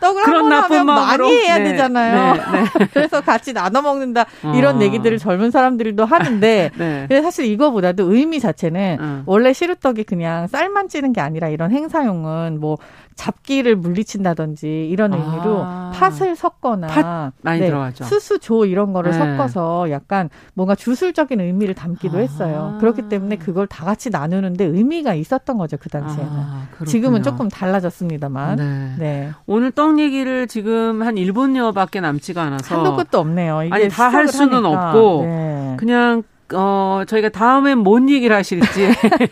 [0.00, 2.34] 떡을 한번 하면 많이 해야 네, 되잖아요.
[2.34, 2.40] 네,
[2.78, 2.88] 네.
[2.92, 4.82] 그래서 같이 나눠 먹는다 이런 어.
[4.82, 7.06] 얘기들을 젊은 사람들도 하는데 네.
[7.08, 9.22] 근데 사실 이거보다도 의미 자체는 어.
[9.26, 12.78] 원래 시루떡이 그냥 쌀만 찌는 게 아니라 이런 행사용은 뭐
[13.16, 15.16] 잡기를 물리친다든지 이런 아.
[15.16, 15.92] 의미로 아.
[15.94, 18.04] 팥을 섞거나 팥 많이 네, 들어가죠.
[18.04, 19.18] 수수조 이런 거를 네.
[19.18, 22.20] 섞어서 약간 뭔가 주술적인 의미를 담기도 아.
[22.20, 22.76] 했어요.
[22.80, 26.32] 그렇기 때문에 그걸 다 같이 나누는데 의미가 있었던 거죠 그 당시에는.
[26.32, 26.53] 아,
[26.86, 28.56] 지금은 조금 달라졌습니다만.
[28.56, 28.94] 네.
[28.98, 29.30] 네.
[29.46, 33.58] 오늘 떡 얘기를 지금 한 1분여밖에 남지가 않아서 한도 끝도 없네요.
[33.70, 34.90] 아니 다 할 수는 하니까.
[34.90, 35.74] 없고 네.
[35.78, 36.22] 그냥
[36.54, 38.88] 어, 저희가 다음엔 뭔 얘기를 하실지.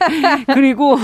[0.54, 0.96] 그리고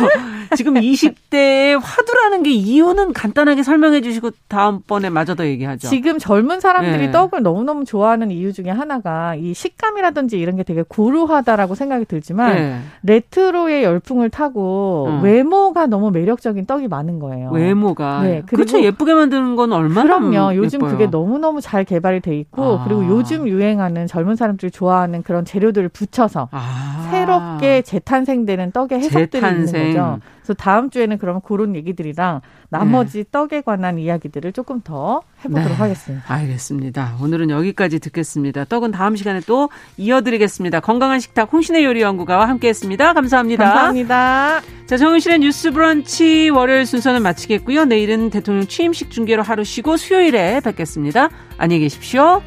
[0.57, 5.89] 지금 20대의 화두라는 게 이유는 간단하게 설명해 주시고 다음번에 마저 더 얘기하죠.
[5.89, 7.11] 지금 젊은 사람들이 네.
[7.11, 12.81] 떡을 너무너무 좋아하는 이유 중에 하나가 이 식감이라든지 이런 게 되게 고루하다라고 생각이 들지만 네.
[13.03, 15.21] 레트로의 열풍을 타고 어.
[15.23, 17.51] 외모가 너무 매력적인 떡이 많은 거예요.
[17.51, 18.23] 외모가.
[18.23, 18.43] 네.
[18.47, 18.81] 그렇죠.
[18.83, 20.57] 예쁘게 만드는 건 얼마나 그럼요.
[20.57, 20.91] 요즘 예뻐요.
[20.93, 22.85] 그게 너무너무 잘 개발이 돼 있고 아.
[22.85, 27.09] 그리고 요즘 유행하는 젊은 사람들이 좋아하는 그런 재료들을 붙여서 아.
[27.11, 29.81] 새롭게 재탄생되는 떡의 해석들이 재탄생.
[29.81, 30.21] 있는 거죠.
[30.43, 32.41] 그래서 다음 주에는 그러면 그런 얘기들이랑
[32.71, 33.25] 나머지 네.
[33.31, 35.75] 떡에 관한 이야기들을 조금 더 해보도록 네.
[35.75, 36.25] 하겠습니다.
[36.33, 37.17] 알겠습니다.
[37.23, 38.65] 오늘은 여기까지 듣겠습니다.
[38.65, 40.81] 떡은 다음 시간에 또 이어드리겠습니다.
[40.81, 43.13] 건강한 식탁 홍신의 요리 연구가와 함께했습니다.
[43.13, 43.65] 감사합니다.
[43.65, 44.61] 감사합니다.
[44.87, 47.85] 자, 정은실의 뉴스 브런치 월요일 순서는 마치겠고요.
[47.85, 51.29] 내일은 대통령 취임식 중계로 하루 쉬고 수요일에 뵙겠습니다.
[51.59, 52.43] 안녕히 계십시오.